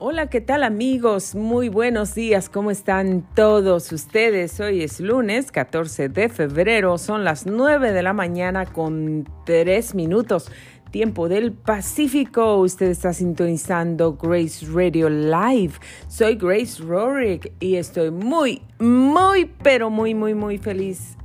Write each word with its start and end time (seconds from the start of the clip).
Hola, 0.00 0.30
¿qué 0.30 0.40
tal 0.40 0.62
amigos? 0.62 1.34
Muy 1.34 1.68
buenos 1.68 2.14
días, 2.14 2.48
¿cómo 2.48 2.70
están 2.70 3.26
todos 3.34 3.90
ustedes? 3.90 4.60
Hoy 4.60 4.84
es 4.84 5.00
lunes 5.00 5.50
14 5.50 6.08
de 6.08 6.28
febrero, 6.28 6.98
son 6.98 7.24
las 7.24 7.46
9 7.46 7.90
de 7.90 8.04
la 8.04 8.12
mañana 8.12 8.64
con 8.64 9.28
3 9.44 9.96
minutos, 9.96 10.52
tiempo 10.92 11.28
del 11.28 11.50
Pacífico. 11.50 12.58
Usted 12.58 12.86
está 12.90 13.12
sintonizando 13.12 14.14
Grace 14.14 14.64
Radio 14.72 15.10
Live. 15.10 15.72
Soy 16.06 16.36
Grace 16.36 16.80
Rorick 16.80 17.50
y 17.58 17.74
estoy 17.74 18.12
muy, 18.12 18.62
muy, 18.78 19.46
pero 19.64 19.90
muy, 19.90 20.14
muy, 20.14 20.32
muy 20.32 20.58
feliz 20.58 21.16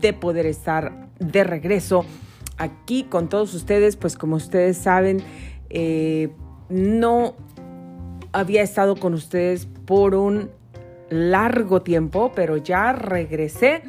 de 0.00 0.12
poder 0.12 0.46
estar 0.46 1.08
de 1.20 1.44
regreso 1.44 2.04
aquí 2.58 3.04
con 3.04 3.28
todos 3.28 3.54
ustedes, 3.54 3.94
pues 3.94 4.16
como 4.16 4.34
ustedes 4.34 4.76
saben, 4.76 5.22
eh, 5.70 6.30
no 6.68 7.36
había 8.32 8.62
estado 8.62 8.96
con 8.96 9.14
ustedes 9.14 9.66
por 9.86 10.14
un 10.14 10.50
largo 11.10 11.82
tiempo, 11.82 12.32
pero 12.34 12.56
ya 12.56 12.92
regresé 12.92 13.82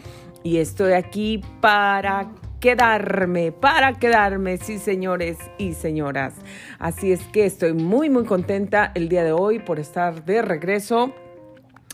y 0.43 0.57
estoy 0.57 0.93
aquí 0.93 1.41
para 1.61 2.31
quedarme, 2.59 3.51
para 3.51 3.93
quedarme, 3.93 4.57
sí 4.57 4.77
señores 4.77 5.37
y 5.57 5.73
señoras. 5.73 6.33
Así 6.79 7.11
es 7.11 7.21
que 7.27 7.45
estoy 7.45 7.73
muy, 7.73 8.09
muy 8.09 8.25
contenta 8.25 8.91
el 8.95 9.09
día 9.09 9.23
de 9.23 9.31
hoy 9.31 9.59
por 9.59 9.79
estar 9.79 10.23
de 10.25 10.41
regreso 10.41 11.13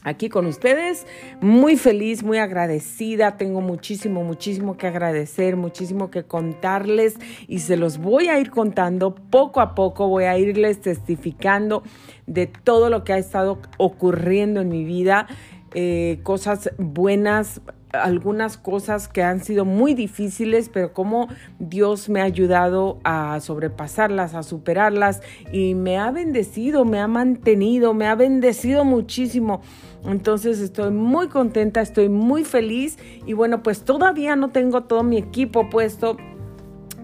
aquí 0.03 0.29
con 0.29 0.45
ustedes. 0.45 1.05
Muy 1.41 1.77
feliz, 1.77 2.23
muy 2.23 2.37
agradecida. 2.37 3.37
Tengo 3.37 3.61
muchísimo, 3.61 4.23
muchísimo 4.23 4.77
que 4.77 4.87
agradecer, 4.87 5.55
muchísimo 5.55 6.09
que 6.09 6.23
contarles 6.23 7.15
y 7.47 7.59
se 7.59 7.77
los 7.77 7.97
voy 7.97 8.27
a 8.27 8.39
ir 8.39 8.49
contando 8.49 9.15
poco 9.15 9.61
a 9.61 9.75
poco. 9.75 10.07
Voy 10.07 10.25
a 10.25 10.37
irles 10.37 10.81
testificando 10.81 11.83
de 12.27 12.47
todo 12.47 12.89
lo 12.89 13.03
que 13.03 13.13
ha 13.13 13.17
estado 13.17 13.59
ocurriendo 13.77 14.61
en 14.61 14.69
mi 14.69 14.83
vida. 14.83 15.27
Eh, 15.75 16.19
cosas 16.23 16.71
buenas, 16.79 17.61
algunas 17.91 18.57
cosas 18.57 19.07
que 19.07 19.23
han 19.23 19.43
sido 19.43 19.65
muy 19.65 19.93
difíciles, 19.93 20.69
pero 20.69 20.93
como 20.93 21.27
Dios 21.59 22.09
me 22.09 22.21
ha 22.21 22.23
ayudado 22.23 22.99
a 23.03 23.39
sobrepasarlas, 23.39 24.35
a 24.35 24.43
superarlas 24.43 25.21
y 25.51 25.75
me 25.75 25.97
ha 25.97 26.11
bendecido, 26.11 26.85
me 26.85 26.99
ha 26.99 27.07
mantenido, 27.07 27.93
me 27.93 28.07
ha 28.07 28.15
bendecido 28.15 28.83
muchísimo. 28.83 29.61
Entonces 30.05 30.59
estoy 30.59 30.91
muy 30.91 31.27
contenta, 31.27 31.81
estoy 31.81 32.09
muy 32.09 32.43
feliz 32.43 32.97
y 33.25 33.33
bueno, 33.33 33.63
pues 33.63 33.83
todavía 33.83 34.35
no 34.35 34.49
tengo 34.49 34.83
todo 34.83 35.03
mi 35.03 35.17
equipo 35.17 35.69
puesto 35.69 36.17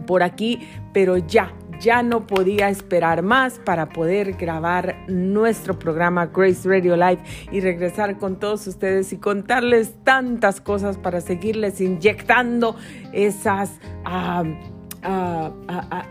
por 0.05 0.23
aquí, 0.23 0.59
pero 0.93 1.17
ya, 1.17 1.53
ya 1.79 2.03
no 2.03 2.25
podía 2.25 2.69
esperar 2.69 3.21
más 3.21 3.59
para 3.59 3.89
poder 3.89 4.33
grabar 4.33 4.95
nuestro 5.07 5.77
programa 5.77 6.27
Grace 6.27 6.67
Radio 6.67 6.95
Live 6.95 7.19
y 7.51 7.59
regresar 7.59 8.17
con 8.17 8.37
todos 8.37 8.65
ustedes 8.67 9.11
y 9.13 9.17
contarles 9.17 9.93
tantas 10.03 10.61
cosas 10.61 10.97
para 10.97 11.21
seguirles 11.21 11.81
inyectando 11.81 12.75
esas, 13.13 13.71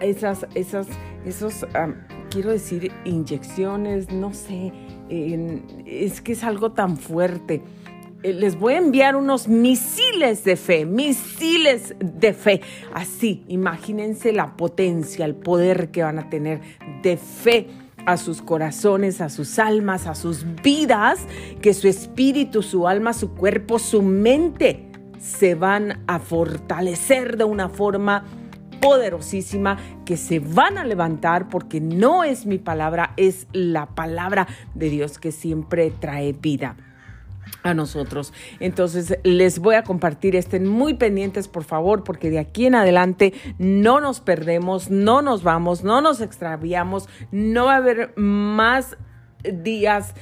esas, 0.00 0.46
esas, 0.55 0.88
esos, 1.24 1.66
quiero 2.30 2.50
decir, 2.50 2.92
inyecciones, 3.05 4.12
no 4.12 4.34
sé, 4.34 4.72
es 5.08 6.20
que 6.20 6.33
es 6.33 6.44
algo 6.44 6.72
tan 6.72 6.97
fuerte 6.97 7.62
eh, 8.24 8.33
les 8.33 8.58
voy 8.58 8.72
a 8.72 8.78
enviar 8.78 9.16
unos 9.16 9.48
misiles 9.48 10.44
de 10.44 10.56
fe, 10.56 10.86
misiles 10.86 11.94
de 12.00 12.33
fe. 12.33 12.62
Así, 12.94 13.44
imagínense 13.48 14.33
la 14.33 14.56
potencia, 14.56 15.27
el 15.27 15.34
poder 15.34 15.91
que 15.91 16.02
van 16.02 16.19
a 16.19 16.30
tener 16.30 16.62
de 17.02 17.19
fe 17.19 17.69
a 18.06 18.16
sus 18.16 18.41
corazones, 18.41 19.20
a 19.20 19.28
sus 19.28 19.58
almas, 19.58 20.06
a 20.06 20.14
sus 20.14 20.46
vidas, 20.62 21.20
que 21.61 21.74
su 21.74 21.86
espíritu, 21.86 22.62
su 22.62 22.89
alma, 22.89 23.12
su 23.12 23.34
cuerpo, 23.34 23.78
su 23.78 24.01
mente 24.01 24.86
se 25.18 25.55
van 25.55 26.02
a 26.07 26.18
fortalecer 26.18 27.36
de 27.36 27.45
una 27.45 27.68
forma 27.68 28.24
poderosísima 28.80 29.79
que 30.05 30.17
se 30.17 30.39
van 30.39 30.79
a 30.79 30.85
levantar 30.85 31.48
porque 31.48 31.80
no 31.80 32.24
es 32.24 32.46
mi 32.46 32.58
palabra, 32.58 33.12
es 33.17 33.46
la 33.52 33.86
palabra 33.86 34.46
de 34.74 34.90
Dios 34.90 35.18
que 35.18 35.33
siempre 35.33 35.90
trae 35.90 36.33
vida 36.33 36.77
a 37.63 37.74
nosotros. 37.74 38.33
Entonces 38.61 39.18
les 39.23 39.58
voy 39.58 39.74
a 39.74 39.84
compartir, 39.84 40.36
estén 40.36 40.67
muy 40.67 40.95
pendientes 40.95 41.48
por 41.48 41.64
favor, 41.64 42.05
porque 42.05 42.30
de 42.30 42.39
aquí 42.39 42.67
en 42.67 42.74
adelante 42.74 43.33
no 43.58 44.01
nos 44.01 44.20
perdemos, 44.20 44.90
no 44.90 45.23
nos 45.23 45.42
vamos, 45.42 45.83
no 45.83 46.01
nos 46.01 46.20
extraviamos, 46.20 47.08
no 47.33 47.67
va 47.67 47.74
a 47.74 47.79
haber 47.79 48.13
más 48.17 48.96
días 49.42 50.14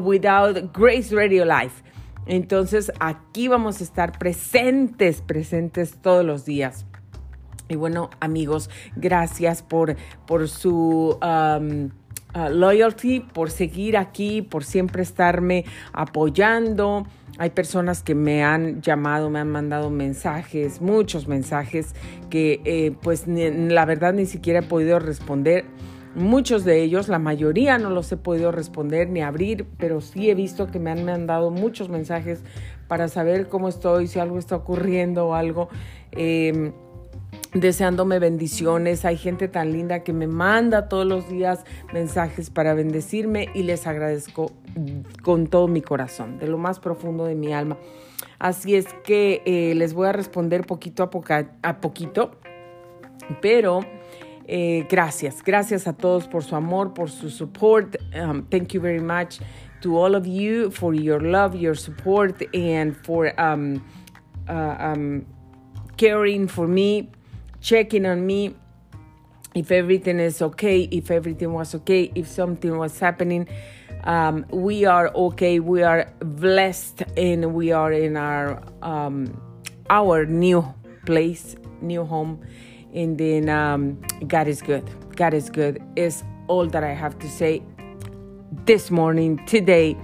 without 0.00 0.76
Grace 0.76 1.14
Radio 1.14 1.44
Life. 1.44 1.82
Entonces 2.26 2.90
aquí 3.00 3.48
vamos 3.48 3.80
a 3.80 3.84
estar 3.84 4.18
presentes, 4.18 5.20
presentes 5.20 5.98
todos 6.00 6.24
los 6.24 6.44
días. 6.44 6.86
Y 7.68 7.76
bueno, 7.76 8.10
amigos, 8.20 8.70
gracias 8.96 9.62
por, 9.62 9.96
por 10.26 10.48
su... 10.48 11.18
Um, 11.22 11.90
Uh, 12.36 12.50
loyalty, 12.50 13.20
por 13.20 13.48
seguir 13.48 13.96
aquí, 13.96 14.42
por 14.42 14.64
siempre 14.64 15.04
estarme 15.04 15.64
apoyando. 15.92 17.06
Hay 17.38 17.50
personas 17.50 18.02
que 18.02 18.16
me 18.16 18.42
han 18.42 18.82
llamado, 18.82 19.30
me 19.30 19.38
han 19.38 19.52
mandado 19.52 19.88
mensajes, 19.88 20.80
muchos 20.80 21.28
mensajes 21.28 21.94
que 22.30 22.60
eh, 22.64 22.92
pues 23.02 23.28
la 23.28 23.84
verdad 23.84 24.14
ni 24.14 24.26
siquiera 24.26 24.58
he 24.58 24.62
podido 24.62 24.98
responder. 24.98 25.64
Muchos 26.16 26.64
de 26.64 26.82
ellos, 26.82 27.06
la 27.06 27.20
mayoría 27.20 27.78
no 27.78 27.90
los 27.90 28.10
he 28.10 28.16
podido 28.16 28.50
responder 28.50 29.08
ni 29.10 29.20
abrir, 29.22 29.66
pero 29.78 30.00
sí 30.00 30.28
he 30.28 30.34
visto 30.34 30.66
que 30.66 30.80
me 30.80 30.90
han 30.90 31.04
mandado 31.04 31.52
muchos 31.52 31.88
mensajes 31.88 32.42
para 32.88 33.06
saber 33.06 33.48
cómo 33.48 33.68
estoy, 33.68 34.08
si 34.08 34.18
algo 34.18 34.38
está 34.38 34.56
ocurriendo 34.56 35.28
o 35.28 35.34
algo. 35.34 35.68
Eh, 36.10 36.72
deseándome 37.54 38.18
bendiciones. 38.18 39.04
Hay 39.04 39.16
gente 39.16 39.48
tan 39.48 39.72
linda 39.72 40.02
que 40.02 40.12
me 40.12 40.26
manda 40.26 40.88
todos 40.88 41.06
los 41.06 41.28
días 41.28 41.64
mensajes 41.92 42.50
para 42.50 42.74
bendecirme 42.74 43.48
y 43.54 43.62
les 43.62 43.86
agradezco 43.86 44.52
con 45.22 45.46
todo 45.46 45.68
mi 45.68 45.80
corazón, 45.80 46.38
de 46.38 46.48
lo 46.48 46.58
más 46.58 46.80
profundo 46.80 47.24
de 47.24 47.34
mi 47.34 47.52
alma. 47.52 47.78
Así 48.38 48.74
es 48.74 48.86
que 49.04 49.42
eh, 49.46 49.74
les 49.74 49.94
voy 49.94 50.08
a 50.08 50.12
responder 50.12 50.66
poquito 50.66 51.02
a, 51.02 51.44
a 51.62 51.80
poquito, 51.80 52.32
pero 53.40 53.80
eh, 54.46 54.86
gracias, 54.90 55.42
gracias 55.42 55.86
a 55.86 55.94
todos 55.94 56.26
por 56.28 56.42
su 56.42 56.56
amor, 56.56 56.92
por 56.92 57.10
su 57.10 57.30
support. 57.30 57.96
Um, 58.14 58.44
thank 58.50 58.74
you 58.74 58.80
very 58.80 59.00
much 59.00 59.40
to 59.80 59.96
all 59.96 60.14
of 60.14 60.26
you 60.26 60.70
for 60.70 60.94
your 60.94 61.22
love, 61.22 61.54
your 61.54 61.76
support, 61.76 62.42
and 62.52 62.94
for 63.04 63.32
um, 63.40 63.82
uh, 64.48 64.76
um, 64.78 65.24
caring 65.96 66.48
for 66.48 66.66
me. 66.66 67.08
Checking 67.64 68.04
on 68.04 68.24
me 68.26 68.54
if 69.54 69.72
everything 69.72 70.20
is 70.20 70.42
okay, 70.42 70.82
if 70.90 71.10
everything 71.10 71.52
was 71.52 71.74
okay, 71.74 72.12
if 72.14 72.28
something 72.28 72.76
was 72.76 72.98
happening. 72.98 73.48
Um, 74.04 74.44
we 74.50 74.84
are 74.84 75.08
okay. 75.14 75.60
We 75.60 75.82
are 75.82 76.12
blessed, 76.20 77.02
and 77.16 77.54
we 77.54 77.72
are 77.72 77.90
in 77.90 78.18
our 78.18 78.62
um, 78.82 79.40
our 79.88 80.26
new 80.26 80.62
place, 81.06 81.56
new 81.80 82.04
home. 82.04 82.44
And 82.92 83.16
then 83.16 83.48
um, 83.48 84.00
God 84.28 84.46
is 84.46 84.60
good. 84.60 84.84
God 85.16 85.32
is 85.32 85.48
good. 85.48 85.82
Is 85.96 86.22
all 86.48 86.66
that 86.66 86.84
I 86.84 86.92
have 86.92 87.18
to 87.20 87.28
say 87.28 87.62
this 88.66 88.90
morning, 88.90 89.44
today. 89.46 89.96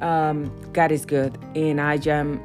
Um, 0.00 0.50
God 0.72 0.90
is 0.90 1.06
good, 1.06 1.38
and 1.54 1.80
I 1.80 2.00
am 2.06 2.40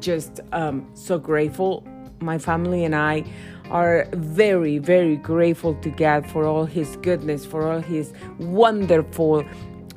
just 0.00 0.40
um, 0.52 0.86
so 0.92 1.18
grateful. 1.18 1.86
My 2.20 2.38
family 2.38 2.84
and 2.84 2.94
I 2.94 3.24
are 3.70 4.06
very, 4.12 4.78
very 4.78 5.16
grateful 5.16 5.74
to 5.76 5.90
God 5.90 6.28
for 6.30 6.44
all 6.44 6.64
His 6.64 6.96
goodness, 6.98 7.44
for 7.44 7.70
all 7.70 7.80
His 7.80 8.12
wonderful 8.38 9.44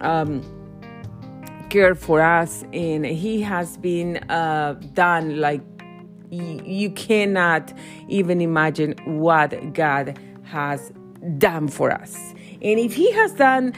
um, 0.01 0.41
care 1.69 1.95
for 1.95 2.21
us. 2.21 2.63
And 2.73 3.05
He 3.05 3.41
has 3.41 3.77
been 3.77 4.17
uh, 4.29 4.73
done 4.93 5.39
like 5.39 5.61
y- 6.31 6.61
you 6.65 6.91
cannot 6.91 7.73
even 8.07 8.41
imagine 8.41 8.95
what 9.05 9.73
God 9.73 10.17
has 10.43 10.91
done 11.37 11.67
for 11.67 11.91
us. 11.91 12.15
And 12.61 12.79
if 12.79 12.93
He 12.93 13.11
has 13.11 13.33
done 13.33 13.73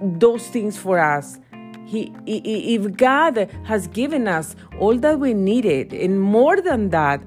those 0.00 0.46
things 0.48 0.76
for 0.76 0.98
us, 0.98 1.38
he, 1.90 2.12
if 2.24 2.96
God 2.96 3.50
has 3.64 3.88
given 3.88 4.28
us 4.28 4.54
all 4.78 4.96
that 4.98 5.18
we 5.18 5.34
needed 5.34 5.92
and 5.92 6.20
more 6.20 6.60
than 6.60 6.90
that, 6.90 7.20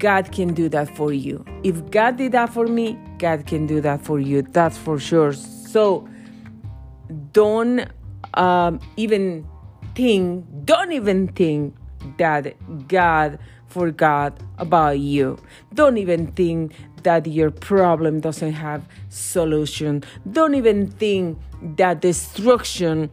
God 0.00 0.32
can 0.32 0.54
do 0.54 0.68
that 0.70 0.96
for 0.96 1.12
you. 1.12 1.44
If 1.62 1.90
God 1.90 2.16
did 2.16 2.32
that 2.32 2.52
for 2.52 2.66
me, 2.66 2.98
God 3.18 3.46
can 3.46 3.66
do 3.66 3.80
that 3.82 4.02
for 4.02 4.18
you. 4.18 4.42
That's 4.42 4.76
for 4.76 4.98
sure. 4.98 5.32
So 5.34 6.08
don't 7.32 7.86
um, 8.34 8.80
even 8.96 9.46
think, 9.94 10.46
don't 10.64 10.92
even 10.92 11.28
think 11.28 11.76
that 12.16 12.56
God 12.88 13.38
forgot 13.66 14.40
about 14.58 14.98
you. 14.98 15.38
Don't 15.74 15.98
even 15.98 16.32
think 16.32 16.72
that 17.02 17.26
your 17.26 17.50
problem 17.50 18.20
doesn't 18.20 18.52
have 18.52 18.88
solution. 19.10 20.02
Don't 20.32 20.54
even 20.54 20.90
think 20.90 21.38
that 21.76 22.00
destruction 22.00 23.10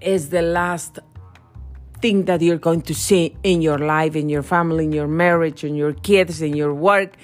is 0.00 0.30
the 0.30 0.42
last 0.42 0.98
thing 2.04 2.26
that 2.26 2.42
you're 2.42 2.58
going 2.58 2.82
to 2.82 2.94
see 2.94 3.34
in 3.42 3.62
your 3.62 3.78
life, 3.78 4.14
in 4.14 4.28
your 4.28 4.42
family, 4.42 4.84
in 4.84 4.92
your 4.92 5.08
marriage, 5.08 5.64
in 5.64 5.74
your 5.74 5.94
kids, 5.94 6.42
in 6.42 6.54
your 6.54 6.74
work. 6.74 7.14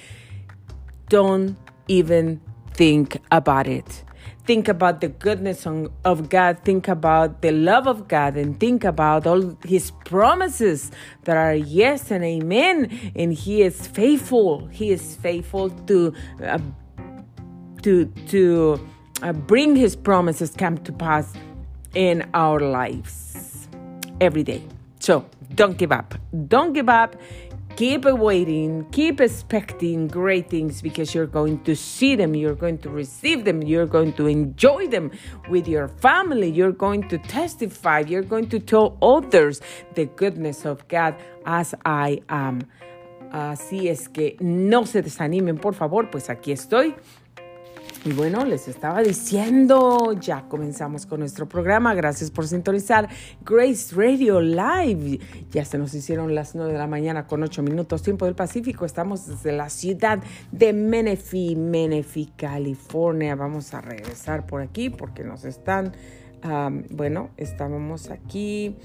Don't 1.07 1.55
even 1.87 2.41
think 2.73 3.21
about 3.29 3.67
it. 3.67 4.03
Think 4.47 4.67
about 4.67 4.99
the 4.99 5.09
goodness 5.09 5.67
of 6.03 6.29
God. 6.29 6.63
Think 6.65 6.87
about 6.87 7.43
the 7.43 7.51
love 7.51 7.85
of 7.85 8.07
God 8.07 8.35
and 8.37 8.59
think 8.59 8.83
about 8.83 9.27
all 9.27 9.55
His 9.63 9.91
promises 10.03 10.89
that 11.25 11.37
are 11.37 11.53
yes 11.53 12.09
and 12.09 12.23
amen. 12.23 12.89
And 13.15 13.33
He 13.33 13.61
is 13.61 13.85
faithful. 13.85 14.65
He 14.65 14.89
is 14.89 15.15
faithful 15.15 15.69
to, 15.69 16.11
uh, 16.43 16.57
to, 17.83 18.05
to 18.33 18.87
uh, 19.21 19.33
bring 19.33 19.75
His 19.75 19.95
promises 19.95 20.49
come 20.57 20.79
to 20.79 20.91
pass 20.91 21.33
in 21.93 22.27
our 22.33 22.59
lives 22.59 23.67
every 24.19 24.43
day. 24.43 24.70
So 25.01 25.25
don't 25.55 25.77
give 25.77 25.91
up. 25.91 26.13
Don't 26.47 26.73
give 26.73 26.87
up. 26.87 27.15
Keep 27.77 28.03
waiting, 28.03 28.85
keep 28.91 29.21
expecting 29.21 30.09
great 30.09 30.49
things 30.49 30.81
because 30.81 31.15
you're 31.15 31.25
going 31.25 31.63
to 31.63 31.73
see 31.73 32.17
them, 32.17 32.35
you're 32.35 32.53
going 32.53 32.77
to 32.79 32.89
receive 32.89 33.45
them, 33.45 33.63
you're 33.63 33.85
going 33.85 34.11
to 34.13 34.27
enjoy 34.27 34.87
them 34.87 35.09
with 35.49 35.69
your 35.69 35.87
family, 35.87 36.49
you're 36.51 36.73
going 36.73 37.07
to 37.07 37.17
testify, 37.17 37.99
you're 37.99 38.23
going 38.23 38.49
to 38.49 38.59
tell 38.59 38.97
others 39.01 39.61
the 39.95 40.05
goodness 40.05 40.65
of 40.65 40.85
God 40.89 41.15
as 41.45 41.73
I 41.85 42.19
am. 42.27 42.59
Así 43.31 43.87
es 43.87 44.09
que 44.09 44.35
no 44.41 44.83
se 44.83 45.01
desanimen, 45.01 45.57
por 45.59 45.73
favor, 45.73 46.11
pues 46.11 46.29
aquí 46.29 46.51
estoy 46.51 46.93
y 48.03 48.13
bueno, 48.13 48.43
les 48.45 48.67
estaba 48.67 49.01
diciendo, 49.03 50.13
ya 50.13 50.47
comenzamos 50.47 51.05
con 51.05 51.19
nuestro 51.19 51.47
programa. 51.47 51.93
Gracias 51.93 52.31
por 52.31 52.47
sintonizar 52.47 53.07
Grace 53.45 53.95
Radio 53.95 54.41
Live. 54.41 55.19
Ya 55.51 55.63
se 55.65 55.77
nos 55.77 55.93
hicieron 55.93 56.33
las 56.33 56.55
9 56.55 56.73
de 56.73 56.79
la 56.79 56.87
mañana 56.87 57.27
con 57.27 57.43
8 57.43 57.61
minutos 57.61 58.01
tiempo 58.01 58.25
del 58.25 58.33
Pacífico. 58.33 58.85
Estamos 58.85 59.27
desde 59.27 59.51
la 59.51 59.69
ciudad 59.69 60.19
de 60.51 60.73
Menifee, 60.73 61.55
Menifee, 61.55 62.31
California. 62.35 63.35
Vamos 63.35 63.73
a 63.75 63.81
regresar 63.81 64.47
por 64.47 64.61
aquí 64.61 64.89
porque 64.89 65.23
nos 65.23 65.45
están, 65.45 65.93
bueno, 66.89 67.29
estábamos 67.37 68.09
aquí. 68.09 68.77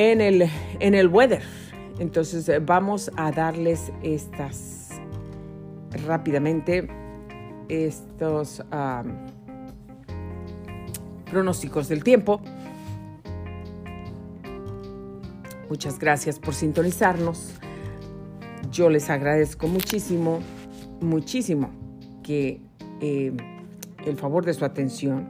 En 0.00 0.22
el, 0.22 0.48
en 0.78 0.94
el 0.94 1.08
weather. 1.08 1.42
Entonces 1.98 2.48
eh, 2.48 2.58
vamos 2.58 3.10
a 3.16 3.30
darles 3.30 3.92
estas 4.02 4.88
rápidamente 6.06 6.88
estos 7.68 8.62
pronósticos 11.30 11.88
del 11.88 12.02
tiempo. 12.02 12.40
Muchas 15.68 15.98
gracias 15.98 16.38
por 16.38 16.54
sintonizarnos. 16.54 17.52
Yo 18.72 18.88
les 18.88 19.10
agradezco 19.10 19.68
muchísimo, 19.68 20.40
muchísimo 21.00 21.70
que 22.22 22.62
eh, 23.00 23.36
el 24.06 24.16
favor 24.16 24.46
de 24.46 24.54
su 24.54 24.64
atención, 24.64 25.28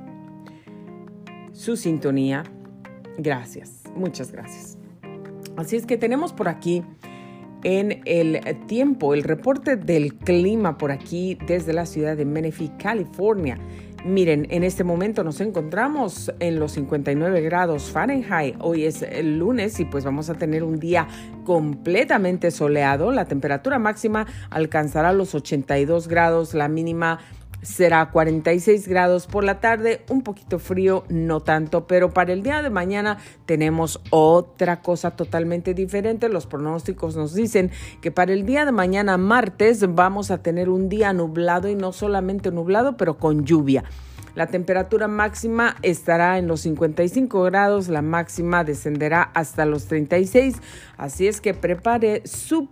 su 1.53 1.77
sintonía. 1.77 2.45
Gracias. 3.19 3.80
Muchas 3.95 4.33
gracias. 4.33 4.79
Así 5.57 5.77
es 5.77 5.87
que 5.87 5.97
tenemos 5.97 6.33
por 6.33 6.49
aquí 6.49 6.83
en 7.63 8.01
el 8.07 8.41
tiempo 8.67 9.15
el 9.15 9.23
reporte 9.23 9.77
del 9.77 10.15
clima 10.15 10.79
por 10.79 10.93
aquí 10.93 11.37
desde 11.47 11.73
la 11.73 11.87
ciudad 11.87 12.17
de 12.17 12.25
Menifee, 12.25 12.73
California. 12.79 13.59
Miren, 14.05 14.47
en 14.49 14.65
este 14.65 14.83
momento 14.83 15.23
nos 15.25 15.43
encontramos 15.43 16.33
en 16.41 16.59
los 16.59 16.73
59 16.73 17.43
grados 17.43 17.91
Fahrenheit. 17.91 18.57
Hoy 18.61 18.85
es 18.85 19.03
el 19.03 19.39
lunes 19.39 19.79
y 19.79 19.85
pues 19.85 20.07
vamos 20.07 20.31
a 20.31 20.35
tener 20.35 20.65
un 20.65 20.79
día 20.79 21.07
completamente 21.45 22.51
soleado. 22.51 23.13
La 23.13 23.27
temperatura 23.27 23.79
máxima 23.79 24.27
alcanzará 24.49 25.13
los 25.13 25.35
82 25.35 26.09
grados, 26.09 26.55
la 26.55 26.69
mínima 26.69 27.19
será 27.63 28.11
46 28.11 28.89
grados 28.89 29.27
por 29.27 29.45
la 29.45 29.61
tarde, 29.61 30.05
un 30.09 30.23
poquito 30.23 30.59
frío, 30.59 31.05
no 31.09 31.41
tanto, 31.41 31.87
pero 31.87 32.11
para 32.11 32.33
el 32.33 32.43
día 32.43 32.63
de 32.63 32.71
mañana 32.71 33.19
tenemos 33.47 34.01
otra 34.11 34.81
cosa 34.83 35.13
totalmente 35.13 35.75
diferente. 35.75 36.29
Los 36.29 36.47
pronósticos 36.47 37.17
nos 37.17 37.35
dicen 37.35 37.71
que 38.01 38.11
para 38.11 38.33
el 38.33 38.47
día 38.47 38.65
de 38.65 38.73
mañana, 38.73 39.17
martes, 39.17 39.95
vamos 39.95 40.31
a 40.31 40.43
tener 40.43 40.69
un 40.69 40.89
día 40.89 41.13
nublado 41.13 41.69
y 41.69 41.75
no 41.75 41.93
solamente 41.93 42.51
nublado, 42.51 42.97
pero 42.97 43.19
con 43.19 43.45
lluvia. 43.45 43.85
La 44.35 44.47
temperatura 44.47 45.09
máxima 45.09 45.77
estará 45.83 46.39
en 46.39 46.47
los 46.47 46.61
55 46.61 47.43
grados, 47.43 47.89
la 47.89 48.01
máxima 48.01 48.63
descenderá 48.65 49.23
hasta 49.35 49.67
los 49.67 49.87
36, 49.87 50.57
así 50.97 51.27
es 51.27 51.41
que 51.41 51.53
prepare 51.53 52.23
su 52.25 52.69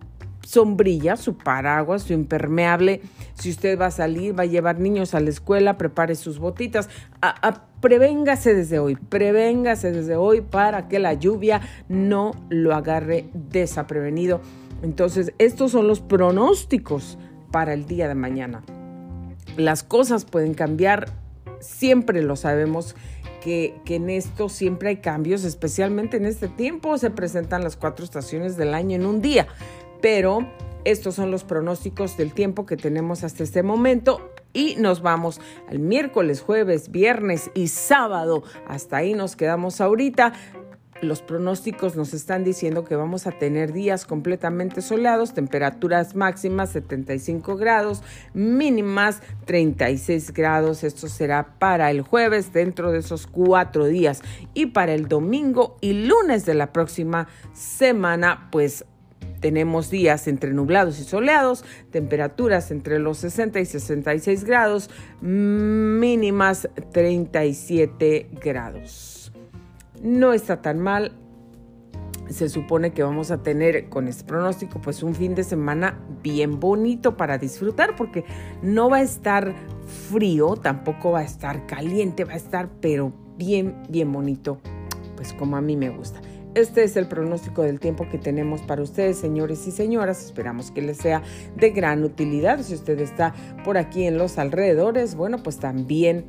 sombrilla, 0.49 1.19
su 1.19 1.37
paraguas, 1.37 2.05
su 2.05 2.15
impermeable. 2.15 3.03
Si 3.35 3.50
usted 3.50 3.79
va 3.79 3.87
a 3.87 3.91
salir, 3.91 4.37
va 4.37 4.45
a 4.45 4.47
llevar 4.47 4.81
niños 4.81 5.15
a 5.15 5.21
la 5.21 5.29
escuela, 5.29 5.77
prepare 5.77 6.15
sus 6.15 6.39
botitas. 6.39 6.89
A, 7.21 7.65
prevéngase 7.83 8.55
desde 8.55 8.79
hoy, 8.79 8.97
prevéngase 8.97 9.93
desde 9.93 10.17
hoy 10.17 10.41
para 10.41 10.89
que 10.89 11.00
la 11.00 11.12
lluvia 11.12 11.61
no 11.89 12.33
lo 12.49 12.75
agarre 12.75 13.29
desaprevenido. 13.35 14.41
Entonces, 14.83 15.35
estos 15.37 15.73
son 15.73 15.87
los 15.87 16.00
pronósticos 16.00 17.19
para 17.53 17.75
el 17.75 17.85
día 17.85 18.09
de 18.09 18.15
mañana. 18.15 18.62
Las 19.59 19.83
cosas 19.83 20.25
pueden 20.25 20.55
cambiar, 20.55 21.11
siempre 21.61 22.23
lo 22.23 22.37
sabemos. 22.37 22.97
Que, 23.43 23.77
que, 23.85 23.94
en 23.94 24.11
esto 24.11 24.49
siempre 24.49 24.89
hay 24.89 24.97
cambios, 24.97 25.44
especialmente 25.44 26.17
en 26.17 26.27
este 26.27 26.49
tiempo 26.49 26.99
se 26.99 27.09
presentan 27.11 27.62
las 27.62 27.77
cuatro 27.77 28.05
estaciones 28.05 28.56
del 28.56 28.75
año 28.75 28.97
en 28.97 29.06
un 29.06 29.23
día 29.23 29.47
pero 30.00 30.47
estos 30.85 31.17
son 31.17 31.31
los 31.31 31.45
pronósticos 31.45 32.17
del 32.17 32.33
tiempo 32.33 32.65
que 32.65 32.77
tenemos 32.77 33.25
hasta 33.25 33.43
este 33.43 33.62
momento 33.62 34.33
y 34.53 34.77
nos 34.77 35.03
vamos 35.03 35.41
al 35.69 35.79
miércoles, 35.79 36.41
jueves, 36.41 36.91
viernes 36.91 37.51
y 37.55 37.69
sábado. 37.69 38.43
Hasta 38.67 38.96
ahí 38.96 39.13
nos 39.13 39.37
quedamos 39.37 39.81
ahorita. 39.81 40.32
Los 41.01 41.22
pronósticos 41.22 41.94
nos 41.94 42.13
están 42.13 42.43
diciendo 42.43 42.84
que 42.84 42.96
vamos 42.96 43.29
a 43.29 43.32
tener 43.32 43.72
días 43.72 44.05
completamente 44.05 44.82
soleados, 44.82 45.32
temperaturas 45.32 46.17
máximas 46.17 46.70
75 46.70 47.56
grados, 47.56 48.03
mínimas 48.34 49.22
36 49.44 50.32
grados. 50.32 50.82
Esto 50.82 51.06
será 51.06 51.55
para 51.61 51.93
el 51.93 52.01
jueves 52.01 52.53
dentro 52.53 52.91
de 52.91 52.99
esos 52.99 53.29
cuatro 53.29 53.84
días. 53.84 54.22
Y 54.55 54.67
para 54.67 54.93
el 54.93 55.06
domingo 55.06 55.77
y 55.81 55.93
lunes 55.93 56.44
de 56.46 56.55
la 56.55 56.72
próxima 56.72 57.29
semana, 57.53 58.49
pues 58.51 58.84
tenemos 59.41 59.91
días 59.91 60.29
entre 60.29 60.53
nublados 60.53 60.99
y 60.99 61.05
soleados, 61.05 61.65
temperaturas 61.91 62.71
entre 62.71 62.99
los 62.99 63.19
60 63.19 63.61
y 63.61 63.67
66 63.67 64.45
grados, 64.45 64.91
mínimas 65.21 66.69
37 66.93 68.31
grados. 68.41 69.33
No 70.03 70.33
está 70.33 70.63
tan 70.63 70.79
mal. 70.79 71.13
Se 72.29 72.51
supone 72.51 72.93
que 72.93 73.03
vamos 73.03 73.31
a 73.31 73.43
tener 73.43 73.89
con 73.89 74.07
este 74.07 74.25
pronóstico 74.25 74.81
pues 74.83 75.03
un 75.03 75.15
fin 75.15 75.35
de 75.35 75.45
semana 75.45 75.99
bien 76.23 76.61
bonito 76.61 77.17
para 77.17 77.39
disfrutar 77.39 77.97
porque 77.97 78.25
no 78.61 78.91
va 78.91 78.99
a 78.99 79.03
estar 79.03 79.55
frío, 80.11 80.57
tampoco 80.57 81.13
va 81.13 81.21
a 81.21 81.25
estar 81.25 81.67
caliente, 81.67 82.25
va 82.25 82.35
a 82.35 82.37
estar 82.37 82.69
pero 82.83 83.15
bien, 83.39 83.83
bien 83.89 84.13
bonito, 84.13 84.61
pues 85.17 85.33
como 85.33 85.57
a 85.57 85.63
mí 85.63 85.75
me 85.75 85.89
gusta. 85.89 86.21
Este 86.55 86.82
es 86.82 86.96
el 86.96 87.06
pronóstico 87.06 87.62
del 87.62 87.78
tiempo 87.78 88.08
que 88.10 88.19
tenemos 88.19 88.62
para 88.62 88.82
ustedes, 88.82 89.19
señores 89.19 89.67
y 89.67 89.70
señoras. 89.70 90.24
Esperamos 90.24 90.70
que 90.70 90.82
les 90.82 90.96
sea 90.96 91.22
de 91.56 91.70
gran 91.70 92.02
utilidad. 92.02 92.60
Si 92.62 92.74
usted 92.74 92.98
está 93.00 93.34
por 93.64 93.78
aquí 93.78 94.05
en 94.05 94.19
los 94.19 94.38
alrededores, 94.38 95.14
bueno, 95.14 95.43
pues 95.43 95.58
también 95.58 96.24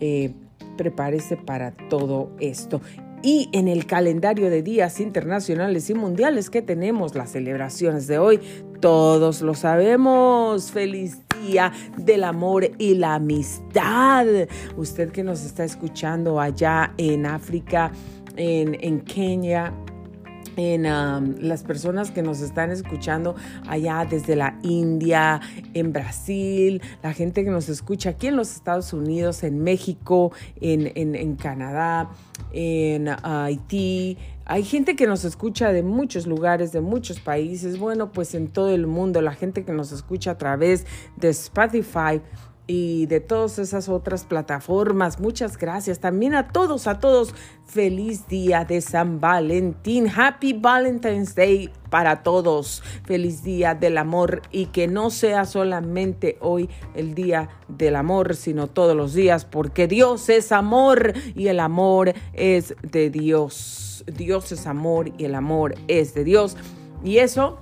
eh, 0.00 0.32
prepárese 0.76 1.36
para 1.36 1.72
todo 1.88 2.30
esto. 2.38 2.80
Y 3.22 3.48
en 3.52 3.68
el 3.68 3.86
calendario 3.86 4.50
de 4.50 4.62
días 4.62 4.98
internacionales 4.98 5.88
y 5.90 5.94
mundiales 5.94 6.50
que 6.50 6.60
tenemos, 6.60 7.14
las 7.14 7.30
celebraciones 7.30 8.08
de 8.08 8.18
hoy, 8.18 8.40
todos 8.80 9.42
lo 9.42 9.54
sabemos. 9.54 10.72
Feliz 10.72 11.18
día 11.40 11.72
del 11.96 12.24
amor 12.24 12.72
y 12.78 12.96
la 12.96 13.14
amistad. 13.14 14.26
Usted 14.76 15.12
que 15.12 15.22
nos 15.22 15.44
está 15.44 15.62
escuchando 15.62 16.40
allá 16.40 16.94
en 16.96 17.26
África, 17.26 17.92
en, 18.36 19.00
Kenia, 19.00 19.72
en 20.56 20.82
las 21.46 21.62
personas 21.62 22.10
que 22.10 22.22
nos 22.22 22.40
están 22.40 22.70
escuchando 22.70 23.34
allá 23.66 24.06
desde 24.08 24.36
la 24.36 24.58
India, 24.62 25.40
en 25.74 25.92
Brasil, 25.92 26.82
la 27.02 27.12
gente 27.12 27.44
que 27.44 27.50
nos 27.50 27.68
escucha 27.68 28.10
aquí 28.10 28.28
en 28.28 28.36
los 28.36 28.54
Estados 28.54 28.92
Unidos, 28.92 29.42
en 29.42 29.62
México, 29.62 30.32
en, 30.60 30.90
en, 30.94 31.36
Canadá, 31.36 32.10
en 32.52 33.08
Haití. 33.08 34.18
Hay 34.44 34.64
gente 34.64 34.96
que 34.96 35.06
nos 35.06 35.24
escucha 35.24 35.72
de 35.72 35.82
muchos 35.82 36.26
lugares, 36.26 36.72
de 36.72 36.80
muchos 36.80 37.20
países, 37.20 37.78
bueno, 37.78 38.12
pues 38.12 38.34
en 38.34 38.48
todo 38.48 38.74
el 38.74 38.86
mundo, 38.86 39.22
la 39.22 39.34
gente 39.34 39.64
que 39.64 39.72
nos 39.72 39.92
escucha 39.92 40.32
a 40.32 40.38
través 40.38 40.84
de 41.16 41.28
Spotify, 41.28 42.20
y 42.66 43.06
de 43.06 43.20
todas 43.20 43.58
esas 43.58 43.88
otras 43.88 44.24
plataformas. 44.24 45.20
Muchas 45.20 45.58
gracias 45.58 45.98
también 45.98 46.34
a 46.34 46.48
todos, 46.48 46.86
a 46.86 47.00
todos. 47.00 47.34
Feliz 47.66 48.28
día 48.28 48.64
de 48.64 48.80
San 48.80 49.20
Valentín. 49.20 50.08
Happy 50.08 50.52
Valentine's 50.52 51.34
Day 51.34 51.70
para 51.90 52.22
todos. 52.22 52.82
Feliz 53.04 53.42
día 53.42 53.74
del 53.74 53.98
amor 53.98 54.42
y 54.50 54.66
que 54.66 54.86
no 54.86 55.10
sea 55.10 55.44
solamente 55.44 56.38
hoy 56.40 56.68
el 56.94 57.14
día 57.14 57.48
del 57.68 57.96
amor, 57.96 58.36
sino 58.36 58.68
todos 58.68 58.96
los 58.96 59.14
días, 59.14 59.44
porque 59.44 59.88
Dios 59.88 60.28
es 60.28 60.52
amor 60.52 61.14
y 61.34 61.48
el 61.48 61.60
amor 61.60 62.14
es 62.32 62.74
de 62.82 63.10
Dios. 63.10 64.04
Dios 64.06 64.52
es 64.52 64.66
amor 64.66 65.10
y 65.18 65.24
el 65.24 65.34
amor 65.34 65.74
es 65.88 66.14
de 66.14 66.24
Dios. 66.24 66.56
Y 67.04 67.18
eso 67.18 67.58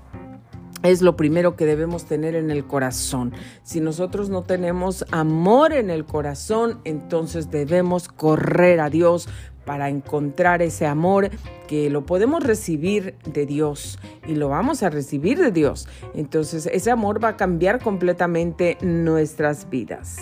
es 0.83 1.03
lo 1.03 1.17
primero 1.17 1.57
que 1.57 1.67
debemos 1.67 2.05
tener 2.05 2.35
en 2.35 2.51
el 2.51 2.67
corazón. 2.67 3.33
Si 3.63 3.81
nosotros 3.81 4.31
no 4.31 4.43
tenemos 4.43 5.05
amor 5.11 5.73
en 5.73 5.91
el 5.91 6.05
corazón, 6.05 6.81
entonces 6.85 7.51
debemos 7.51 8.09
correr 8.09 8.81
a 8.81 8.91
Dios 8.91 9.29
para 9.65 9.89
encontrar 9.89 10.63
ese 10.63 10.87
amor 10.87 11.31
que 11.69 11.91
lo 11.91 12.07
podemos 12.07 12.43
recibir 12.43 13.15
de 13.25 13.47
Dios 13.47 13.99
y 14.27 14.35
lo 14.35 14.49
vamos 14.49 14.83
a 14.83 14.91
recibir 14.91 15.39
de 15.39 15.53
Dios. 15.53 15.87
Entonces 16.15 16.67
ese 16.67 16.91
amor 16.91 17.23
va 17.23 17.29
a 17.29 17.37
cambiar 17.37 17.83
completamente 17.83 18.79
nuestras 18.81 19.69
vidas. 19.69 20.17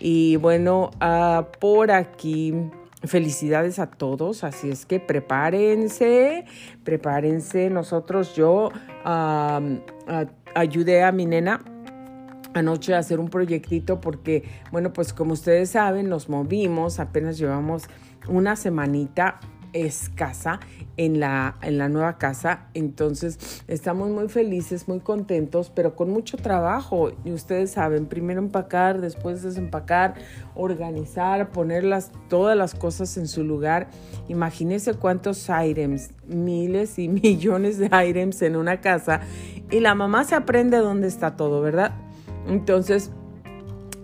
Y 0.00 0.36
bueno, 0.36 0.90
uh, 1.00 1.44
por 1.60 1.90
aquí 1.90 2.54
Felicidades 3.06 3.78
a 3.78 3.90
todos, 3.90 4.44
así 4.44 4.70
es 4.70 4.86
que 4.86 5.00
prepárense, 5.00 6.44
prepárense. 6.84 7.70
Nosotros, 7.70 8.34
yo 8.34 8.70
ayudé 10.54 11.02
a 11.02 11.12
mi 11.12 11.26
nena 11.26 11.60
anoche 12.54 12.94
a 12.94 12.98
hacer 12.98 13.20
un 13.20 13.28
proyectito 13.28 14.00
porque, 14.00 14.44
bueno, 14.72 14.92
pues 14.92 15.12
como 15.12 15.34
ustedes 15.34 15.70
saben, 15.70 16.08
nos 16.08 16.28
movimos, 16.28 17.00
apenas 17.00 17.36
llevamos 17.38 17.84
una 18.28 18.56
semanita 18.56 19.40
escasa 19.76 20.60
en 20.96 21.20
la, 21.20 21.56
en 21.62 21.78
la 21.78 21.88
nueva 21.88 22.18
casa. 22.18 22.68
Entonces 22.74 23.62
estamos 23.68 24.10
muy 24.10 24.28
felices, 24.28 24.88
muy 24.88 25.00
contentos, 25.00 25.70
pero 25.74 25.94
con 25.94 26.10
mucho 26.10 26.36
trabajo. 26.36 27.12
Y 27.24 27.32
ustedes 27.32 27.72
saben, 27.72 28.06
primero 28.06 28.40
empacar, 28.40 29.00
después 29.00 29.42
desempacar, 29.42 30.14
organizar, 30.54 31.50
poner 31.50 31.84
todas 32.28 32.56
las 32.56 32.74
cosas 32.74 33.16
en 33.16 33.28
su 33.28 33.44
lugar. 33.44 33.88
Imagínense 34.28 34.94
cuántos 34.94 35.48
items, 35.48 36.10
miles 36.26 36.98
y 36.98 37.08
millones 37.08 37.78
de 37.78 37.90
items 38.06 38.42
en 38.42 38.56
una 38.56 38.80
casa. 38.80 39.20
Y 39.70 39.80
la 39.80 39.94
mamá 39.94 40.24
se 40.24 40.34
aprende 40.34 40.78
dónde 40.78 41.08
está 41.08 41.36
todo, 41.36 41.60
¿verdad? 41.60 41.92
Entonces, 42.46 43.10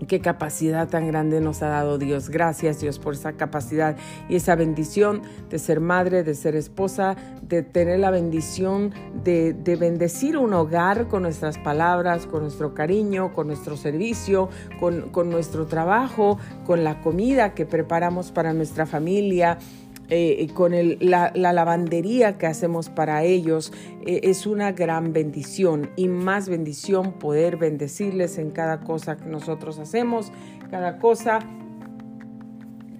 Qué 0.08 0.20
capacidad 0.20 0.88
tan 0.88 1.06
grande 1.06 1.40
nos 1.40 1.62
ha 1.62 1.68
dado 1.68 1.98
Dios. 1.98 2.28
Gracias 2.28 2.80
Dios 2.80 2.98
por 2.98 3.14
esa 3.14 3.34
capacidad 3.34 3.96
y 4.28 4.36
esa 4.36 4.56
bendición 4.56 5.22
de 5.48 5.58
ser 5.58 5.80
madre, 5.80 6.24
de 6.24 6.34
ser 6.34 6.56
esposa, 6.56 7.16
de 7.42 7.62
tener 7.62 8.00
la 8.00 8.10
bendición 8.10 8.92
de, 9.22 9.52
bendecir 9.78 10.36
un 10.36 10.54
hogar 10.54 11.08
con 11.08 11.22
nuestras 11.22 11.58
palabras, 11.58 12.26
con 12.26 12.42
nuestro 12.42 12.74
cariño, 12.74 13.32
con 13.32 13.46
nuestro 13.46 13.76
servicio, 13.76 14.48
con, 14.80 15.10
con 15.10 15.30
nuestro 15.30 15.66
trabajo, 15.66 16.38
con 16.66 16.84
la 16.84 17.00
comida 17.00 17.54
que 17.54 17.66
preparamos 17.66 18.32
para 18.32 18.52
nuestra 18.52 18.86
familia 18.86 19.58
eh, 20.14 20.46
con 20.52 20.72
la, 21.00 21.32
lavandería 21.34 22.36
que 22.36 22.46
hacemos 22.46 22.90
para 22.90 23.24
ellos, 23.24 23.72
eh, 24.04 24.20
es 24.24 24.46
una 24.46 24.72
gran 24.72 25.14
bendición 25.14 25.88
y 25.96 26.08
más 26.08 26.50
bendición 26.50 27.12
poder 27.14 27.56
bendecirles 27.56 28.36
en 28.36 28.50
cada 28.50 28.80
cosa 28.80 29.16
que 29.16 29.24
nosotros 29.24 29.78
hacemos, 29.78 30.30
cada 30.70 30.98
cosa 30.98 31.38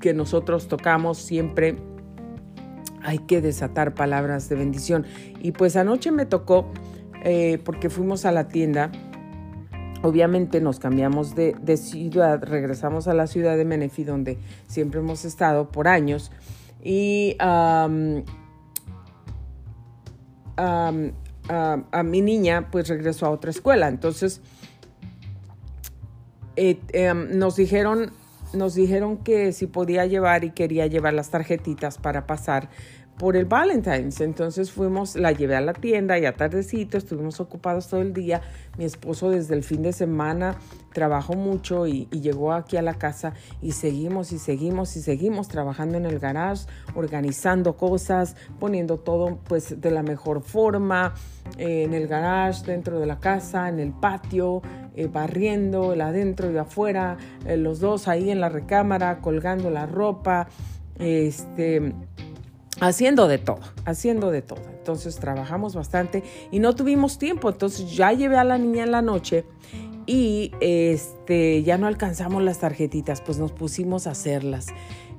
que 0.01 0.15
nosotros 0.15 0.69
tocamos 0.69 1.19
siempre. 1.19 1.77
Hay 3.03 3.19
que 3.19 3.43
desatar 3.43 3.93
palabras 3.93 4.49
de 4.49 4.57
bendición. 4.57 5.05
Y 5.39 5.53
pues 5.53 5.77
anoche 5.77 6.13
me 6.13 6.25
tocó, 6.25 6.73
eh, 7.25 7.61
porque 7.63 7.91
fuimos 7.91 8.25
a 8.25 8.33
la 8.33 8.49
tienda, 8.49 8.91
Obviamente 10.05 10.61
nos 10.61 10.81
cambiamos 10.81 11.37
de, 11.37 11.55
de, 11.63 11.77
ciudad, 11.77 12.43
regresamos 12.43 13.07
a 13.07 13.15
la 13.15 13.29
ciudad 13.29 13.57
de 13.57 13.65
Menifee, 13.65 14.03
donde 14.03 14.37
siempre 14.67 14.99
hemos 14.99 15.25
estado 15.25 15.69
por 15.69 15.87
años. 15.87 16.33
Y 16.83 17.37
a 17.39 17.89
mi 22.05 22.21
niña 22.21 22.69
pues 22.71 22.89
regresó 22.89 23.27
a 23.27 23.31
otra 23.31 23.51
escuela. 23.51 23.89
Entonces 23.89 24.41
eh, 26.57 26.81
em, 26.93 27.39
nos 27.39 27.57
dijeron 27.57 28.13
nos 28.53 28.75
dijeron 28.75 29.17
que 29.17 29.53
si 29.53 29.67
podía 29.67 30.05
llevar 30.05 30.45
y 30.45 30.51
quería 30.51 30.87
llevar 30.87 31.15
las 31.15 31.31
tarjetitas 31.31 31.97
para 31.97 32.27
pasar 32.27 32.69
por 33.19 33.37
el 33.37 33.45
Valentine's. 33.45 34.21
Entonces 34.21 34.71
fuimos, 34.71 35.17
la 35.17 35.33
llevé 35.33 35.57
a 35.57 35.61
la 35.61 35.73
tienda 35.73 36.19
y 36.19 36.27
a 36.27 36.35
tardecito 36.35 36.99
estuvimos 36.99 37.41
ocupados 37.41 37.89
todo 37.89 38.01
el 38.01 38.13
día. 38.13 38.41
Mi 38.79 38.85
esposo 38.85 39.31
desde 39.31 39.55
el 39.55 39.63
fin 39.63 39.83
de 39.83 39.93
semana 39.93 40.57
trabajó 40.93 41.35
mucho 41.35 41.87
y, 41.87 42.07
llegó 42.11 42.53
aquí 42.53 42.77
a 42.77 42.83
la 42.83 42.95
casa 42.95 43.35
y 43.61 43.73
seguimos 43.73 44.33
y 44.33 44.39
seguimos 44.39 44.97
y 44.97 45.03
seguimos 45.03 45.49
trabajando 45.49 45.99
en 45.99 46.07
el 46.07 46.19
garage, 46.19 46.67
organizando 46.95 47.77
cosas, 47.77 48.37
poniendo 48.61 48.99
todo 48.99 49.39
pues 49.49 49.81
de 49.81 49.91
la 49.91 50.03
mejor 50.03 50.43
forma 50.43 51.15
eh, 51.59 51.85
en 51.85 51.95
el 51.95 52.07
garage, 52.07 52.65
dentro 52.65 53.01
de 53.01 53.07
la 53.07 53.19
casa, 53.19 53.69
en 53.69 53.81
el 53.81 53.93
patio, 53.93 54.63
eh, 54.95 55.09
barriendo 55.09 55.93
el 55.93 56.01
adentro 56.01 56.51
y 56.51 56.57
afuera, 56.57 57.17
eh, 57.47 57.57
los 57.57 57.81
dos 57.81 58.09
ahí 58.09 58.31
en 58.31 58.41
la 58.41 58.49
recámara, 58.49 59.19
colgando 59.21 59.71
la 59.71 59.87
ropa, 59.87 60.49
este 60.99 61.95
haciendo 62.89 63.29
de 63.29 63.39
todo, 63.39 63.61
haciendo 63.85 64.31
de 64.31 64.43
todo. 64.43 64.63
Entonces 64.69 65.17
trabajamos 65.17 65.75
bastante 65.75 66.23
y 66.51 66.59
no 66.59 66.75
tuvimos 66.75 67.19
tiempo. 67.19 67.51
Entonces 67.51 67.95
ya 67.95 68.13
llevé 68.13 68.37
a 68.37 68.45
la 68.45 68.59
niña 68.59 68.85
en 68.85 68.91
la 68.91 69.03
noche 69.03 69.45
y 70.05 70.51
este 70.61 71.63
ya 71.63 71.79
no 71.79 71.87
alcanzamos 71.87 72.43
las 72.43 72.59
tarjetitas, 72.59 73.21
pues 73.21 73.39
nos 73.39 73.53
pusimos 73.53 74.07
a 74.07 74.11
hacerlas. 74.11 74.67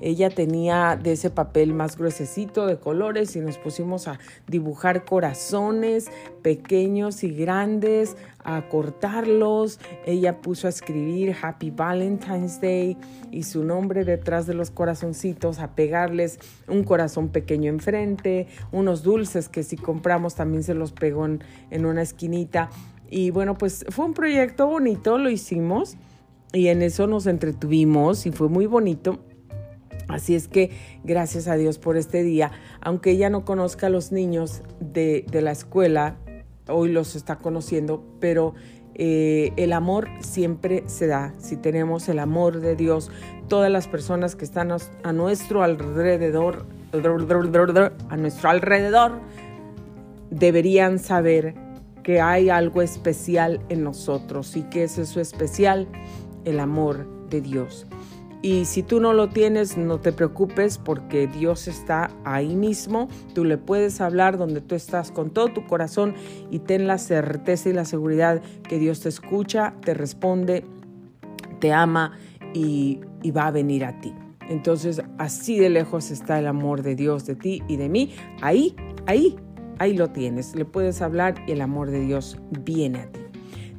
Ella 0.05 0.29
tenía 0.29 0.99
de 1.01 1.13
ese 1.13 1.29
papel 1.29 1.73
más 1.73 1.97
gruesecito 1.97 2.65
de 2.67 2.77
colores 2.77 3.37
y 3.37 3.39
nos 3.39 3.57
pusimos 3.57 4.09
a 4.09 4.19
dibujar 4.47 5.05
corazones 5.05 6.11
pequeños 6.41 7.23
y 7.23 7.29
grandes, 7.29 8.17
a 8.43 8.67
cortarlos. 8.67 9.79
Ella 10.05 10.41
puso 10.41 10.67
a 10.67 10.71
escribir 10.71 11.33
Happy 11.41 11.71
Valentine's 11.71 12.59
Day 12.59 12.97
y 13.31 13.43
su 13.43 13.63
nombre 13.63 14.03
detrás 14.03 14.45
de 14.45 14.53
los 14.53 14.71
corazoncitos, 14.71 15.59
a 15.59 15.73
pegarles 15.73 16.37
un 16.67 16.83
corazón 16.83 17.29
pequeño 17.29 17.69
enfrente, 17.69 18.47
unos 18.73 19.03
dulces 19.03 19.47
que 19.47 19.63
si 19.63 19.77
compramos 19.77 20.35
también 20.35 20.63
se 20.63 20.73
los 20.73 20.91
pegó 20.91 21.25
en, 21.25 21.41
en 21.71 21.85
una 21.85 22.01
esquinita. 22.01 22.69
Y 23.09 23.31
bueno, 23.31 23.57
pues 23.57 23.85
fue 23.87 24.03
un 24.03 24.13
proyecto 24.13 24.67
bonito, 24.67 25.17
lo 25.17 25.29
hicimos 25.29 25.95
y 26.51 26.67
en 26.67 26.81
eso 26.81 27.07
nos 27.07 27.25
entretuvimos 27.25 28.25
y 28.25 28.31
fue 28.33 28.49
muy 28.49 28.65
bonito. 28.65 29.19
Así 30.07 30.35
es 30.35 30.47
que 30.47 30.71
gracias 31.03 31.47
a 31.47 31.55
Dios 31.55 31.77
por 31.79 31.97
este 31.97 32.23
día, 32.23 32.51
aunque 32.81 33.11
ella 33.11 33.29
no 33.29 33.45
conozca 33.45 33.87
a 33.87 33.89
los 33.89 34.11
niños 34.11 34.61
de, 34.79 35.25
la 35.31 35.51
escuela, 35.51 36.17
hoy 36.67 36.91
los 36.91 37.15
está 37.15 37.37
conociendo, 37.37 38.03
pero 38.19 38.53
eh, 38.95 39.51
el 39.57 39.73
amor 39.73 40.07
siempre 40.19 40.83
se 40.87 41.07
da. 41.07 41.33
Si 41.39 41.57
tenemos 41.57 42.09
el 42.09 42.19
amor 42.19 42.59
de 42.59 42.75
Dios, 42.75 43.11
todas 43.47 43.71
las 43.71 43.87
personas 43.87 44.35
que 44.35 44.45
están 44.45 44.71
a 44.71 45.13
nuestro 45.13 45.63
alrededor, 45.63 46.65
a 46.91 48.17
nuestro 48.17 48.49
alrededor, 48.49 49.19
deberían 50.29 50.99
saber 50.99 51.55
que 52.03 52.19
hay 52.21 52.49
algo 52.49 52.81
especial 52.81 53.61
en 53.69 53.83
nosotros 53.83 54.55
y 54.55 54.63
que 54.63 54.83
es 54.83 54.97
eso 54.97 55.21
especial, 55.21 55.87
el 56.45 56.59
amor 56.59 57.07
de 57.29 57.41
Dios. 57.41 57.87
Y 58.43 58.65
si 58.65 58.83
tú 58.83 58.99
no 58.99 59.13
lo 59.13 59.29
tienes, 59.29 59.77
no 59.77 60.01
te 60.01 60.11
preocupes 60.11 60.77
porque 60.77 61.27
Dios 61.27 61.69
está 61.69 62.11
ahí 62.25 62.57
mismo. 62.57 63.07
Tú 63.33 63.45
le 63.45 63.57
puedes 63.57 64.01
hablar 64.01 64.37
donde 64.37 64.59
tú 64.59 64.75
estás 64.75 65.13
con 65.13 65.29
todo 65.29 65.47
tu 65.53 65.65
corazón 65.65 66.13
y 66.51 66.59
ten 66.59 66.85
la 66.85 66.97
certeza 66.97 67.69
y 67.69 67.73
la 67.73 67.85
seguridad 67.85 68.41
que 68.67 68.79
Dios 68.79 68.99
te 68.99 69.07
escucha, 69.07 69.73
te 69.85 69.93
responde, 69.93 70.65
te 71.61 71.71
ama 71.71 72.17
y, 72.53 72.99
va 73.33 73.47
a 73.47 73.51
venir 73.51 73.85
a 73.85 74.01
ti. 74.01 74.13
Entonces, 74.49 75.01
así 75.17 75.57
de 75.57 75.69
lejos 75.69 76.11
está 76.11 76.37
el 76.37 76.47
amor 76.47 76.81
de 76.81 76.97
Dios 76.97 77.25
de 77.25 77.35
ti 77.35 77.63
y 77.69 77.77
de 77.77 77.87
mí. 77.87 78.13
Ahí, 78.41 78.75
ahí, 79.05 79.37
ahí 79.79 79.93
lo 79.93 80.09
tienes, 80.09 80.53
le 80.53 80.65
puedes 80.65 81.01
hablar 81.01 81.35
y 81.47 81.53
el 81.53 81.61
amor 81.61 81.91
de 81.91 82.01
Dios 82.01 82.37
viene 82.65 82.99
a 82.99 83.05
ti. 83.09 83.21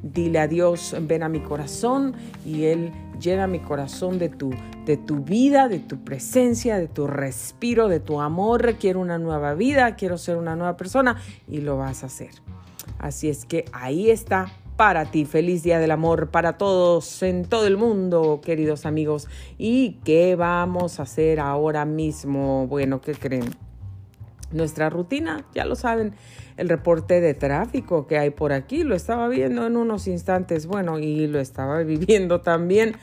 Dile 0.02 0.38
a 0.38 0.48
Dios, 0.48 0.96
ven 1.02 1.22
a 1.22 1.28
mi 1.28 1.40
corazón 1.40 2.14
y 2.46 2.64
Él 2.64 2.92
llena 3.20 3.46
mi 3.46 3.60
corazón 3.60 4.18
de 4.18 4.28
tu, 4.28 4.50
de 4.86 4.96
tu 4.96 5.20
vida, 5.20 5.68
de 5.68 5.78
tu 5.78 6.04
presencia, 6.04 6.78
de 6.78 6.88
tu 6.88 7.06
respiro, 7.06 7.88
de 7.88 8.00
tu 8.00 8.20
amor. 8.20 8.74
Quiero 8.74 9.00
una 9.00 9.18
nueva 9.18 9.54
vida, 9.54 9.96
quiero 9.96 10.18
ser 10.18 10.36
una 10.36 10.56
nueva 10.56 10.76
persona 10.76 11.20
y 11.48 11.58
lo 11.58 11.76
vas 11.76 12.02
a 12.02 12.06
hacer. 12.06 12.30
Así 12.98 13.28
es 13.28 13.44
que 13.44 13.64
ahí 13.72 14.10
está 14.10 14.52
para 14.76 15.06
ti. 15.06 15.24
Feliz 15.24 15.62
Día 15.62 15.78
del 15.78 15.90
Amor 15.90 16.30
para 16.30 16.58
todos 16.58 17.22
en 17.22 17.44
todo 17.44 17.66
el 17.66 17.76
mundo, 17.76 18.40
queridos 18.42 18.86
amigos. 18.86 19.28
¿Y 19.58 19.98
qué 20.04 20.36
vamos 20.36 21.00
a 21.00 21.04
hacer 21.04 21.40
ahora 21.40 21.84
mismo? 21.84 22.66
Bueno, 22.66 23.00
¿qué 23.00 23.14
creen? 23.14 23.50
Nuestra 24.54 24.88
rutina, 24.88 25.44
ya 25.52 25.64
lo 25.64 25.74
saben, 25.74 26.14
el 26.56 26.68
reporte 26.68 27.20
de 27.20 27.34
tráfico 27.34 28.06
que 28.06 28.18
hay 28.18 28.30
por 28.30 28.52
aquí, 28.52 28.84
lo 28.84 28.94
estaba 28.94 29.28
viendo 29.28 29.66
en 29.66 29.76
unos 29.76 30.06
instantes, 30.06 30.66
bueno, 30.66 31.00
y 31.00 31.26
lo 31.26 31.40
estaba 31.40 31.78
viviendo 31.82 32.40
también. 32.40 32.96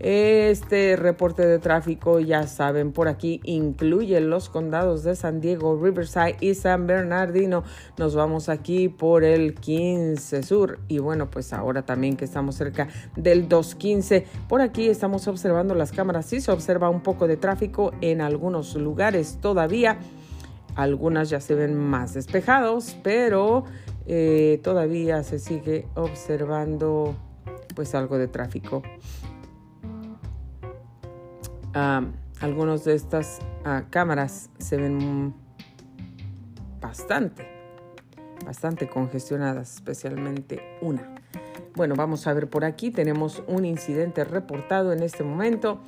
Este 0.00 0.96
reporte 0.96 1.46
de 1.46 1.58
tráfico, 1.60 2.18
ya 2.18 2.46
saben, 2.48 2.92
por 2.92 3.06
aquí 3.06 3.40
incluye 3.44 4.20
los 4.20 4.48
condados 4.48 5.04
de 5.04 5.14
San 5.14 5.40
Diego, 5.40 5.80
Riverside 5.80 6.36
y 6.40 6.54
San 6.54 6.86
Bernardino. 6.86 7.62
Nos 7.96 8.16
vamos 8.16 8.48
aquí 8.48 8.88
por 8.88 9.22
el 9.22 9.54
15 9.54 10.42
Sur 10.42 10.80
y 10.88 10.98
bueno, 10.98 11.30
pues 11.30 11.52
ahora 11.52 11.86
también 11.86 12.16
que 12.16 12.24
estamos 12.24 12.56
cerca 12.56 12.88
del 13.14 13.48
215, 13.48 14.26
por 14.48 14.62
aquí 14.62 14.88
estamos 14.88 15.28
observando 15.28 15.76
las 15.76 15.92
cámaras. 15.92 16.26
Sí 16.26 16.40
se 16.40 16.50
observa 16.50 16.90
un 16.90 17.02
poco 17.02 17.28
de 17.28 17.36
tráfico 17.36 17.92
en 18.00 18.20
algunos 18.20 18.74
lugares 18.74 19.38
todavía. 19.40 19.98
Algunas 20.74 21.30
ya 21.30 21.40
se 21.40 21.54
ven 21.54 21.76
más 21.76 22.14
despejados, 22.14 22.96
pero 23.02 23.64
eh, 24.06 24.60
todavía 24.62 25.22
se 25.22 25.38
sigue 25.38 25.86
observando 25.94 27.14
pues 27.74 27.94
algo 27.94 28.18
de 28.18 28.28
tráfico. 28.28 28.82
Uh, 31.74 32.06
algunos 32.40 32.84
de 32.84 32.94
estas 32.94 33.40
ah, 33.64 33.84
cámaras 33.90 34.50
se 34.58 34.76
ven 34.76 35.34
bastante, 36.80 37.46
bastante 38.44 38.88
congestionadas, 38.88 39.74
especialmente 39.74 40.60
una. 40.80 41.14
Bueno, 41.74 41.94
vamos 41.96 42.26
a 42.26 42.32
ver 42.34 42.48
por 42.48 42.64
aquí. 42.64 42.90
Tenemos 42.90 43.42
un 43.48 43.64
incidente 43.64 44.24
reportado 44.24 44.92
en 44.92 45.02
este 45.02 45.24
momento. 45.24 45.80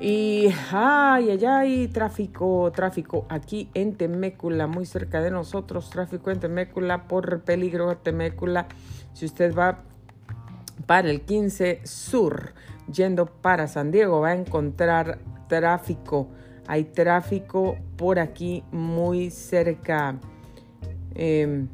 Y 0.00 0.48
ay, 0.70 1.44
ay, 1.44 1.88
tráfico, 1.88 2.70
tráfico 2.72 3.26
aquí 3.28 3.68
en 3.74 3.96
Temécula, 3.96 4.68
muy 4.68 4.86
cerca 4.86 5.20
de 5.20 5.32
nosotros, 5.32 5.90
tráfico 5.90 6.30
en 6.30 6.38
Temécula 6.38 7.08
por 7.08 7.40
peligro 7.40 7.96
Temécula. 7.96 8.68
Si 9.12 9.26
usted 9.26 9.52
va 9.56 9.82
para 10.86 11.10
el 11.10 11.22
15 11.22 11.80
Sur, 11.82 12.54
yendo 12.92 13.26
para 13.26 13.66
San 13.66 13.90
Diego 13.90 14.20
va 14.20 14.28
a 14.28 14.34
encontrar 14.34 15.18
tráfico. 15.48 16.28
Hay 16.68 16.84
tráfico 16.84 17.76
por 17.96 18.20
aquí 18.20 18.62
muy 18.70 19.30
cerca. 19.30 20.16
Em, 21.14 21.66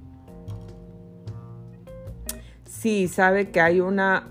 sí, 2.64 3.08
sabe 3.08 3.50
que 3.50 3.60
hay 3.60 3.80
una... 3.80 4.30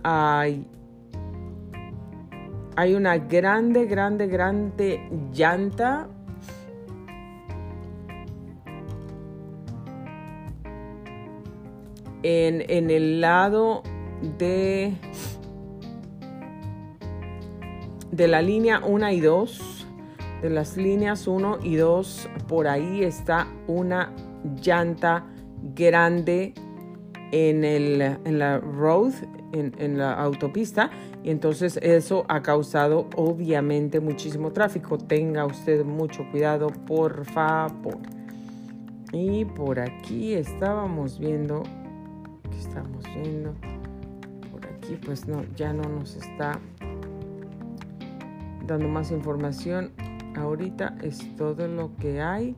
hay 2.75 2.95
una 2.95 3.17
grande, 3.17 3.85
grande, 3.85 4.27
grande 4.27 5.09
llanta. 5.31 6.07
En, 12.25 12.63
en 12.69 12.89
el 12.89 13.19
lado 13.19 13.83
de 14.37 14.93
de 18.13 18.27
la 18.27 18.43
línea 18.43 18.79
1 18.85 19.11
y 19.11 19.19
2, 19.21 19.87
de 20.43 20.49
las 20.51 20.77
líneas 20.77 21.25
1 21.25 21.59
y 21.63 21.75
2, 21.77 22.29
por 22.47 22.67
ahí 22.67 23.03
está 23.03 23.47
una 23.65 24.13
llanta 24.61 25.25
grande 25.73 26.53
en, 27.33 27.63
el, 27.63 27.99
en 27.99 28.37
la 28.37 28.59
road, 28.59 29.11
en, 29.53 29.73
en 29.79 29.97
la 29.97 30.13
autopista, 30.13 30.91
y 31.23 31.31
entonces 31.31 31.79
eso 31.81 32.25
ha 32.29 32.43
causado 32.43 33.09
obviamente 33.15 33.99
muchísimo 33.99 34.51
tráfico. 34.51 34.99
Tenga 34.99 35.43
usted 35.47 35.83
mucho 35.83 36.29
cuidado, 36.29 36.67
por 36.67 37.25
favor. 37.25 37.97
Y 39.11 39.45
por 39.45 39.79
aquí 39.79 40.33
estábamos 40.33 41.17
viendo, 41.17 41.63
¿qué 42.51 42.57
estamos 42.59 43.03
viendo? 43.15 43.55
Por 44.51 44.67
aquí 44.67 44.99
pues 45.03 45.27
no, 45.27 45.43
ya 45.55 45.73
no 45.73 45.89
nos 45.89 46.15
está 46.15 46.59
dando 48.67 48.87
más 48.87 49.09
información. 49.09 49.91
Ahorita 50.35 50.97
es 51.01 51.35
todo 51.35 51.67
lo 51.67 51.95
que 51.95 52.21
hay 52.21 52.55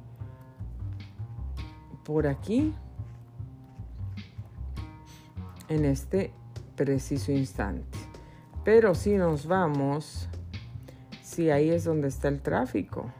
por 2.04 2.28
aquí 2.28 2.74
en 5.70 5.86
este 5.86 6.32
preciso 6.76 7.32
instante. 7.32 7.98
Pero 8.64 8.96
si 8.96 9.16
nos 9.16 9.48
vamos, 9.48 10.28
si 11.22 11.50
ahí 11.50 11.70
es 11.70 11.84
donde 11.84 12.08
está 12.08 12.28
el 12.28 12.42
tráfico. 12.42 13.12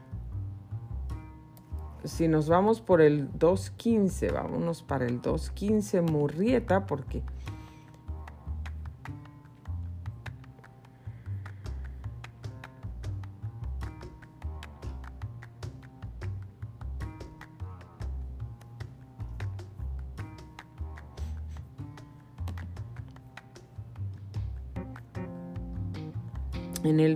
Si 2.04 2.28
nos 2.28 2.48
vamos 2.48 2.80
por 2.80 3.00
el 3.00 3.30
215, 3.38 4.30
vámonos 4.30 4.82
para 4.82 5.06
el 5.06 5.20
215 5.20 6.02
Murrieta 6.02 6.86
porque 6.86 7.22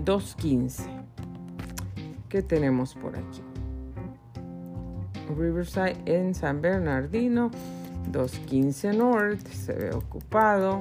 el 0.01 0.05
215. 0.05 0.85
¿Qué 2.29 2.43
tenemos 2.43 2.95
por 2.95 3.17
aquí? 3.17 3.43
Riverside 5.37 5.97
en 6.07 6.35
San 6.35 6.63
Bernardino, 6.63 7.51
215 8.11 8.95
North, 8.95 9.47
se 9.47 9.75
ve 9.75 9.91
ocupado. 9.93 10.81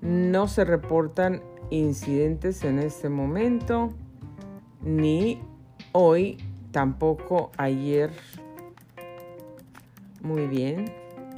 No 0.00 0.48
se 0.48 0.64
reportan 0.64 1.42
incidentes 1.70 2.64
en 2.64 2.78
este 2.78 3.08
momento, 3.08 3.90
ni 4.82 5.40
hoy, 5.92 6.38
tampoco 6.70 7.50
ayer. 7.58 8.12
Muy 10.22 10.46
bien, 10.46 10.86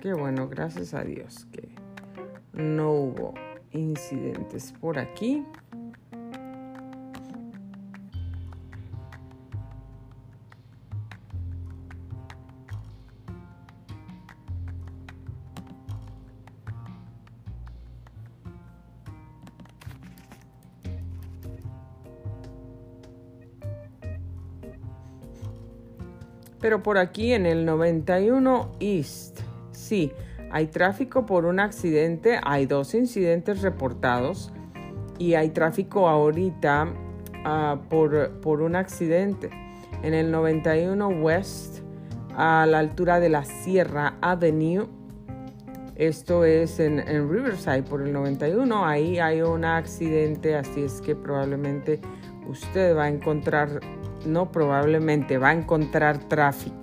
qué 0.00 0.12
bueno, 0.12 0.48
gracias 0.48 0.94
a 0.94 1.02
Dios 1.02 1.46
que 1.46 1.67
no 2.58 2.90
hubo 2.92 3.34
incidentes 3.72 4.72
por 4.80 4.98
aquí. 4.98 5.44
Pero 26.60 26.82
por 26.82 26.98
aquí 26.98 27.32
en 27.32 27.46
el 27.46 27.64
91 27.64 28.72
East, 28.80 29.40
sí, 29.70 30.12
hay 30.50 30.66
tráfico 30.66 31.26
por 31.26 31.44
un 31.44 31.60
accidente, 31.60 32.40
hay 32.42 32.66
dos 32.66 32.94
incidentes 32.94 33.62
reportados 33.62 34.52
y 35.18 35.34
hay 35.34 35.50
tráfico 35.50 36.08
ahorita 36.08 36.88
ah, 37.44 37.80
por, 37.88 38.40
por 38.40 38.62
un 38.62 38.76
accidente. 38.76 39.50
En 40.02 40.14
el 40.14 40.30
91 40.30 41.08
West, 41.08 41.80
a 42.36 42.66
la 42.66 42.78
altura 42.78 43.20
de 43.20 43.28
la 43.28 43.44
Sierra 43.44 44.14
Avenue, 44.20 44.86
esto 45.96 46.44
es 46.44 46.78
en, 46.78 47.00
en, 47.00 47.28
Riverside 47.28 47.82
por 47.82 48.02
el 48.02 48.12
91. 48.12 48.86
Ahí 48.86 49.18
hay 49.18 49.42
un 49.42 49.64
accidente, 49.64 50.54
así 50.54 50.82
es 50.82 51.00
que 51.00 51.16
probablemente 51.16 52.00
usted 52.48 52.96
va 52.96 53.04
a 53.04 53.08
encontrar, 53.08 53.80
no 54.24 54.52
probablemente, 54.52 55.36
va 55.38 55.48
a 55.48 55.54
encontrar 55.54 56.28
tráfico 56.28 56.77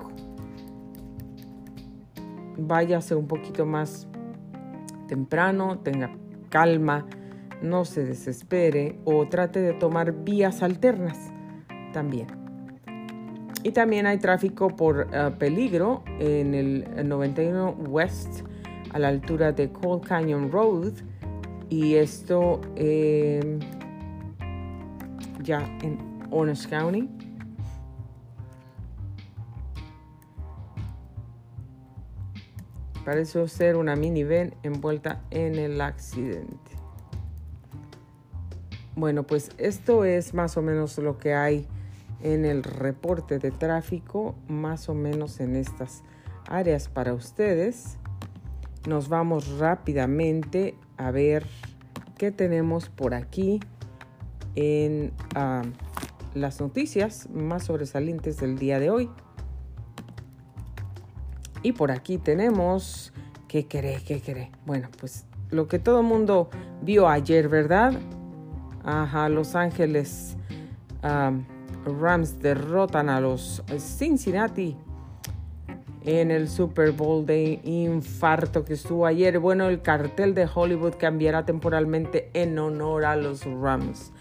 váyase 2.68 3.16
un 3.16 3.28
poquito 3.28 3.66
más 3.66 4.08
temprano, 5.08 5.80
tenga 5.80 6.12
calma, 6.50 7.06
no 7.62 7.86
se 7.86 8.06
desespere 8.06 9.00
o 9.06 9.28
trate 9.28 9.62
de 9.62 9.74
tomar 9.74 10.24
vías 10.24 10.62
alternas. 10.64 11.32
también. 11.94 12.28
Y 13.64 13.72
también 13.72 14.06
hay 14.06 14.18
tráfico 14.18 14.68
por 14.68 15.08
eh, 15.12 15.32
peligro 15.40 16.04
en 16.20 16.54
el 16.54 17.08
91 17.08 17.72
West 17.88 18.42
a 18.92 19.00
la 19.00 19.08
altura 19.08 19.54
de 19.54 19.72
Cold 19.72 20.06
Canyon 20.06 20.52
Road. 20.52 20.94
Y 21.70 21.96
esto 21.96 22.62
ya 25.42 25.62
en 25.82 25.98
Orange 26.32 26.68
County. 26.70 27.10
Parece 33.06 33.48
ser 33.48 33.76
una 33.76 33.96
minivan 33.96 34.56
envuelta 34.64 35.22
en 35.30 35.56
el 35.56 35.80
accidente. 35.80 36.72
Bueno, 38.96 39.24
pues 39.24 39.52
esto 39.58 40.06
es 40.06 40.34
más 40.34 40.58
o 40.58 40.62
menos 40.62 40.98
lo 40.98 41.18
que 41.20 41.36
hay 41.36 41.68
en 42.24 42.46
el 42.46 42.64
reporte 42.64 43.38
de 43.38 43.52
tráfico, 43.52 44.36
más 44.48 44.90
o 44.90 44.96
menos 44.96 45.40
en 45.40 45.56
estas 45.56 46.04
áreas 46.48 46.90
para 46.90 47.14
ustedes. 47.14 47.98
Nos 48.88 49.10
vamos 49.10 49.60
rápidamente 49.60 50.76
a 50.98 51.12
ver 51.12 51.46
qué 52.18 52.32
tenemos 52.32 52.90
por 52.90 53.14
aquí 53.14 53.60
en 54.56 55.12
ah, 55.36 55.64
las 56.34 56.60
noticias 56.62 57.30
más 57.30 57.66
sobresalientes 57.66 58.38
del 58.38 58.58
día 58.58 58.80
de 58.80 58.90
hoy. 58.90 59.10
Y 61.66 61.72
por 61.72 61.90
aquí 61.90 62.20
tenemos, 62.20 63.12
¿qué 63.48 63.68
cree? 63.68 64.00
¿Qué 64.06 64.22
cree? 64.22 64.52
Bueno, 64.68 64.88
pues 65.00 65.26
lo 65.50 65.68
que 65.68 65.80
todo 65.80 66.02
el 66.02 66.06
mundo 66.06 66.52
vio 66.84 67.10
ayer, 67.10 67.50
¿verdad? 67.50 67.94
Ajá, 68.84 69.30
Los 69.30 69.56
Ángeles 69.56 70.38
Rams 71.02 72.40
derrotan 72.40 73.10
a 73.10 73.20
los 73.20 73.64
Cincinnati 73.80 74.78
en 76.04 76.30
el 76.30 76.50
Super 76.50 76.92
Bowl 76.92 77.26
de 77.26 77.60
infarto 77.64 78.64
que 78.64 78.74
estuvo 78.74 79.08
ayer. 79.08 79.40
Bueno, 79.40 79.68
el 79.68 79.82
cartel 79.82 80.36
de 80.36 80.48
Hollywood 80.54 80.94
cambiará 81.00 81.48
temporalmente 81.48 82.30
en 82.36 82.60
honor 82.60 83.06
a 83.06 83.16
los 83.16 83.44
Rams 83.44 84.12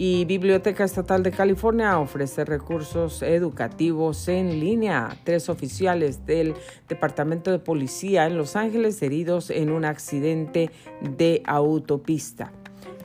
y 0.00 0.24
Biblioteca 0.26 0.84
Estatal 0.84 1.24
de 1.24 1.32
California 1.32 1.98
ofrece 1.98 2.44
recursos 2.44 3.20
educativos 3.20 4.28
en 4.28 4.60
línea. 4.60 5.08
Tres 5.24 5.48
oficiales 5.48 6.24
del 6.24 6.54
Departamento 6.88 7.50
de 7.50 7.58
Policía 7.58 8.26
en 8.26 8.38
Los 8.38 8.54
Ángeles 8.54 9.02
heridos 9.02 9.50
en 9.50 9.70
un 9.70 9.84
accidente 9.84 10.70
de 11.02 11.42
autopista. 11.44 12.52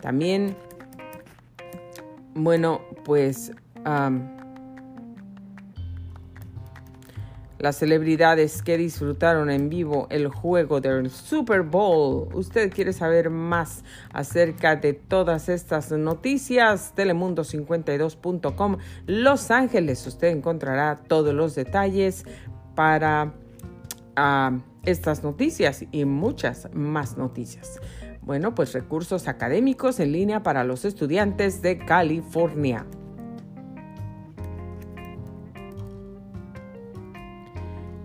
También, 0.02 0.56
bueno, 2.36 2.82
pues 3.04 3.52
las 7.64 7.78
celebridades 7.78 8.62
que 8.62 8.78
disfrutaron 8.78 9.50
en 9.50 9.70
vivo 9.70 10.08
el 10.10 10.28
juego 10.28 10.82
del 10.82 11.10
Super 11.10 11.62
Bowl. 11.62 12.28
¿Usted 12.34 12.70
quiere 12.70 12.92
saber 12.92 13.30
más 13.30 13.86
acerca 14.12 14.76
de 14.76 14.92
todas 14.92 15.48
estas 15.48 15.90
noticias? 15.94 16.94
Telemundo52.com 16.94 18.80
Los 19.08 19.50
Ángeles. 19.50 20.06
Usted 20.06 20.28
encontrará 20.28 20.98
todos 21.08 21.34
los 21.34 21.56
detalles 21.56 22.26
para 22.76 23.34
ah, 24.18 24.60
estas 24.84 25.24
noticias 25.24 25.86
y 25.94 26.04
muchas 26.04 26.68
más 26.74 27.18
noticias. 27.18 27.80
Bueno, 28.24 28.56
pues 28.56 28.74
recursos 28.74 29.30
académicos 29.30 30.02
en 30.02 30.12
línea 30.12 30.44
para 30.44 30.66
los 30.66 30.84
estudiantes 30.84 31.62
de 31.62 31.78
California. 31.78 32.86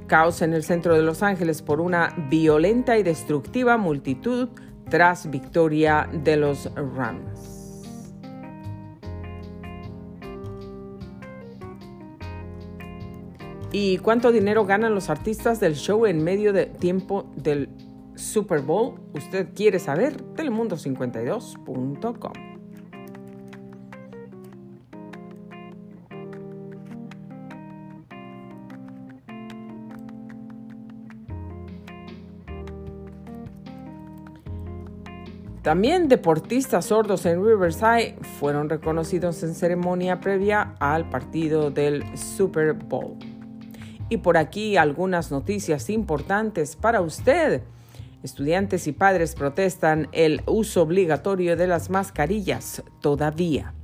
Caos 0.08 0.42
en 0.42 0.54
el 0.54 0.64
centro 0.64 0.96
de 0.96 1.02
Los 1.02 1.22
Ángeles 1.22 1.62
por 1.62 1.80
una 1.80 2.12
violenta 2.28 2.98
y 2.98 3.04
destructiva 3.04 3.76
multitud 3.76 4.48
tras 4.88 5.30
victoria 5.30 6.08
de 6.12 6.36
los 6.36 6.68
Rams. 6.74 7.54
¿Y 13.70 13.98
cuánto 13.98 14.32
dinero 14.32 14.64
ganan 14.64 14.94
los 14.94 15.10
artistas 15.10 15.60
del 15.60 15.74
show 15.74 16.06
en 16.06 16.24
medio 16.24 16.54
de 16.54 16.64
tiempo 16.66 17.30
del 17.36 17.68
Super 18.14 18.62
Bowl? 18.62 18.94
¿Usted 19.12 19.48
quiere 19.54 19.78
saber? 19.78 20.16
Telemundo52.com. 20.34 22.47
También 35.68 36.08
deportistas 36.08 36.86
sordos 36.86 37.26
en 37.26 37.44
Riverside 37.44 38.16
fueron 38.40 38.70
reconocidos 38.70 39.42
en 39.42 39.54
ceremonia 39.54 40.18
previa 40.18 40.74
al 40.78 41.10
partido 41.10 41.70
del 41.70 42.06
Super 42.16 42.72
Bowl. 42.72 43.18
Y 44.08 44.16
por 44.16 44.38
aquí 44.38 44.78
algunas 44.78 45.30
noticias 45.30 45.90
importantes 45.90 46.74
para 46.74 47.02
usted. 47.02 47.64
Estudiantes 48.22 48.86
y 48.86 48.92
padres 48.92 49.34
protestan 49.34 50.08
el 50.12 50.40
uso 50.46 50.80
obligatorio 50.80 51.54
de 51.54 51.66
las 51.66 51.90
mascarillas 51.90 52.82
todavía. 53.02 53.74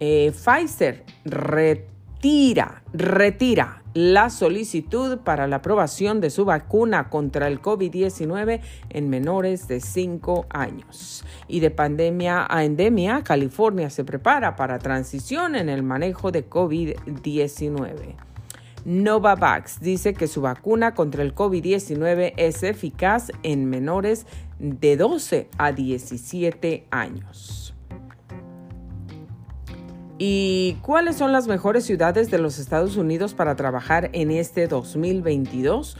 Eh, 0.00 0.32
Pfizer 0.32 1.04
retira, 1.26 2.82
retira 2.94 3.83
la 3.94 4.28
solicitud 4.28 5.18
para 5.18 5.46
la 5.46 5.56
aprobación 5.56 6.20
de 6.20 6.30
su 6.30 6.44
vacuna 6.44 7.08
contra 7.08 7.46
el 7.46 7.62
COVID-19 7.62 8.60
en 8.90 9.08
menores 9.08 9.68
de 9.68 9.80
5 9.80 10.46
años. 10.50 11.24
Y 11.46 11.60
de 11.60 11.70
pandemia 11.70 12.46
a 12.50 12.64
endemia, 12.64 13.22
California 13.22 13.90
se 13.90 14.04
prepara 14.04 14.56
para 14.56 14.80
transición 14.80 15.54
en 15.54 15.68
el 15.68 15.84
manejo 15.84 16.32
de 16.32 16.48
COVID-19. 16.48 18.16
Novavax 18.84 19.80
dice 19.80 20.12
que 20.12 20.26
su 20.26 20.42
vacuna 20.42 20.94
contra 20.94 21.22
el 21.22 21.34
COVID-19 21.34 22.34
es 22.36 22.62
eficaz 22.62 23.32
en 23.42 23.70
menores 23.70 24.26
de 24.58 24.96
12 24.96 25.48
a 25.56 25.72
17 25.72 26.86
años. 26.90 27.73
¿Y 30.18 30.76
cuáles 30.82 31.16
son 31.16 31.32
las 31.32 31.48
mejores 31.48 31.84
ciudades 31.84 32.30
de 32.30 32.38
los 32.38 32.60
Estados 32.60 32.96
Unidos 32.96 33.34
para 33.34 33.56
trabajar 33.56 34.10
en 34.12 34.30
este 34.30 34.68
2022? 34.68 35.96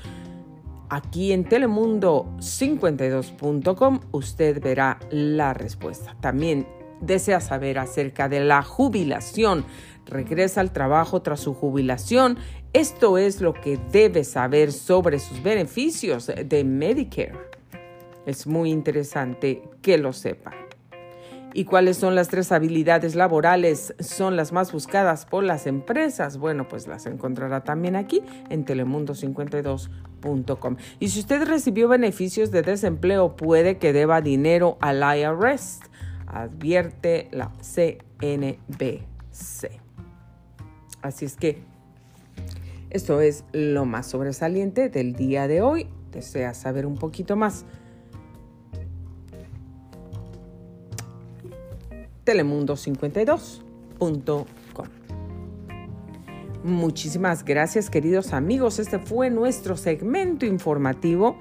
Aquí 0.89 1.33
en 1.33 1.49
telemundo52.com 1.49 3.99
usted 4.13 4.63
verá 4.63 5.01
la 5.11 5.53
respuesta. 5.53 6.15
También 6.21 6.69
desea 7.01 7.41
saber 7.41 7.81
acerca 7.81 8.29
de 8.29 8.45
la 8.45 8.63
jubilación. 8.63 9.65
Regresa 10.07 10.61
al 10.61 10.73
trabajo 10.73 11.23
tras 11.23 11.41
su 11.41 11.55
jubilación. 11.55 12.39
Esto 12.73 13.19
es 13.19 13.41
lo 13.41 13.53
que 13.55 13.81
debe 13.91 14.23
saber 14.23 14.71
sobre 14.71 15.19
sus 15.19 15.43
beneficios 15.43 16.27
de 16.27 16.63
Medicare. 16.63 17.35
Es 18.27 18.47
muy 18.47 18.71
interesante 18.71 19.61
que 19.83 19.99
lo 19.99 20.13
sepa. 20.13 20.53
¿Y 21.57 21.67
cuáles 21.67 21.97
son 21.97 22.17
las 22.17 22.27
tres 22.29 22.51
habilidades 22.51 23.15
laborales? 23.15 23.95
Son 24.01 24.37
las 24.37 24.51
más 24.53 24.73
buscadas 24.73 25.25
por 25.25 25.45
las 25.45 25.69
empresas. 25.69 26.37
Bueno, 26.37 26.67
pues 26.67 26.89
las 26.89 27.07
encontrará 27.07 27.63
también 27.63 27.95
aquí 27.95 28.23
en 28.51 28.67
telemundo52.com. 28.67 30.77
Y 30.99 31.11
si 31.11 31.21
usted 31.21 31.47
recibió 31.47 31.87
beneficios 31.87 32.51
de 32.51 32.63
desempleo, 32.63 33.37
puede 33.37 33.79
que 33.79 33.93
deba 33.93 34.21
dinero 34.21 34.79
al 34.81 35.05
IRS. 35.17 35.79
Advierte 36.27 37.29
la 37.31 37.53
CNBC. 37.61 39.07
Así 41.03 41.25
es 41.25 41.37
que 41.37 41.63
esto 42.91 43.21
es 43.21 43.45
lo 43.53 43.85
más 43.85 44.09
sobresaliente 44.09 44.89
del 44.89 45.15
día 45.15 45.47
de 45.47 45.63
hoy. 45.63 45.87
¿Desea 46.11 46.53
saber 46.55 46.85
un 46.85 46.97
poquito 46.97 47.37
más? 47.37 47.65
telemundo52.com. 52.25 55.05
Muchísimas 56.65 57.45
gracias 57.45 57.91
queridos 57.91 58.33
amigos. 58.33 58.79
Este 58.79 58.99
fue 58.99 59.29
nuestro 59.29 59.77
segmento 59.77 60.47
informativo 60.47 61.37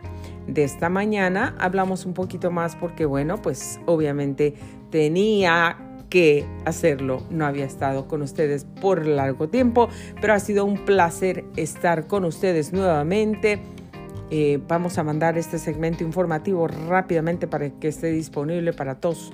de 0.47 0.65
esta 0.65 0.89
mañana. 0.89 1.55
Hablamos 1.59 2.05
un 2.05 2.13
poquito 2.13 2.51
más 2.51 2.75
porque 2.75 3.05
bueno, 3.05 3.41
pues 3.41 3.79
obviamente 3.85 4.53
tenía 4.91 5.77
que 6.09 6.45
hacerlo. 6.65 7.23
No 7.29 7.45
había 7.45 7.63
estado 7.63 8.09
con 8.09 8.21
ustedes 8.21 8.65
por 8.81 9.05
largo 9.05 9.47
tiempo, 9.47 9.87
pero 10.19 10.33
ha 10.33 10.39
sido 10.39 10.65
un 10.65 10.83
placer 10.83 11.45
estar 11.55 12.07
con 12.07 12.25
ustedes 12.25 12.73
nuevamente. 12.73 13.61
Eh, 14.29 14.59
vamos 14.67 14.97
a 14.97 15.03
mandar 15.03 15.37
este 15.37 15.57
segmento 15.57 16.03
informativo 16.03 16.67
rápidamente 16.67 17.47
para 17.47 17.69
que 17.69 17.87
esté 17.87 18.07
disponible 18.07 18.73
para 18.73 18.95
todos 18.95 19.31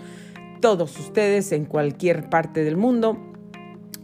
todos 0.60 0.98
ustedes 1.00 1.52
en 1.52 1.66
cualquier 1.66 2.30
parte 2.30 2.64
del 2.64 2.78
mundo. 2.78 3.18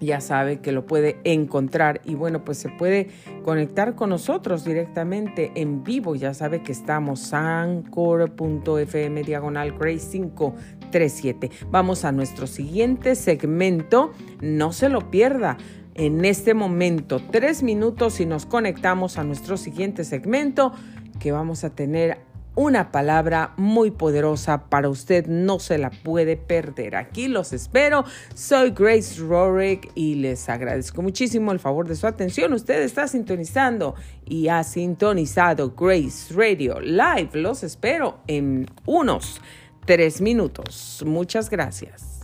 ya 0.01 0.19
sabe 0.19 0.59
que 0.59 0.73
lo 0.73 0.85
puede 0.85 1.19
encontrar 1.23 2.01
y 2.03 2.15
bueno, 2.15 2.43
pues 2.43 2.57
se 2.57 2.67
puede 2.69 3.07
conectar 3.43 3.95
con 3.95 4.09
nosotros 4.09 4.65
directamente 4.65 5.53
en 5.55 5.83
vivo. 5.83 6.15
Ya 6.15 6.33
sabe 6.33 6.61
que 6.61 6.73
estamos 6.73 7.33
anchor.fm 7.33 9.23
diagonal 9.23 9.71
Grace 9.79 10.11
537. 10.11 11.49
Vamos 11.71 12.03
a 12.03 12.11
nuestro 12.11 12.45
siguiente 12.45 13.15
segmento. 13.15 14.11
No 14.41 14.73
se 14.73 14.89
lo 14.89 15.09
pierda. 15.09 15.57
En 15.95 16.25
este 16.25 16.53
momento, 16.53 17.21
tres 17.31 17.63
minutos 17.63 18.19
y 18.19 18.25
nos 18.25 18.45
conectamos 18.45 19.17
a 19.17 19.23
nuestro 19.23 19.55
siguiente 19.55 20.03
segmento 20.03 20.73
que 21.19 21.31
vamos 21.31 21.63
a 21.63 21.69
tener 21.69 22.24
una 22.55 22.91
palabra 22.91 23.53
muy 23.57 23.91
poderosa 23.91 24.69
para 24.69 24.89
usted, 24.89 25.27
no 25.27 25.59
se 25.59 25.77
la 25.77 25.89
puede 25.89 26.37
perder. 26.37 26.95
Aquí 26.95 27.27
los 27.27 27.53
espero. 27.53 28.05
Soy 28.33 28.71
Grace 28.71 29.19
Rorick 29.19 29.91
y 29.95 30.15
les 30.15 30.47
agradezco 30.49 31.01
muchísimo 31.01 31.51
el 31.51 31.59
favor 31.59 31.87
de 31.87 31.95
su 31.95 32.07
atención. 32.07 32.53
Usted 32.53 32.81
está 32.81 33.07
sintonizando 33.07 33.95
y 34.25 34.47
ha 34.47 34.63
sintonizado 34.63 35.73
Grace 35.75 36.33
Radio 36.33 36.79
Live. 36.79 37.29
Los 37.33 37.63
espero 37.63 38.19
en 38.27 38.65
unos 38.85 39.41
tres 39.85 40.21
minutos. 40.21 41.03
Muchas 41.05 41.49
gracias. 41.49 42.14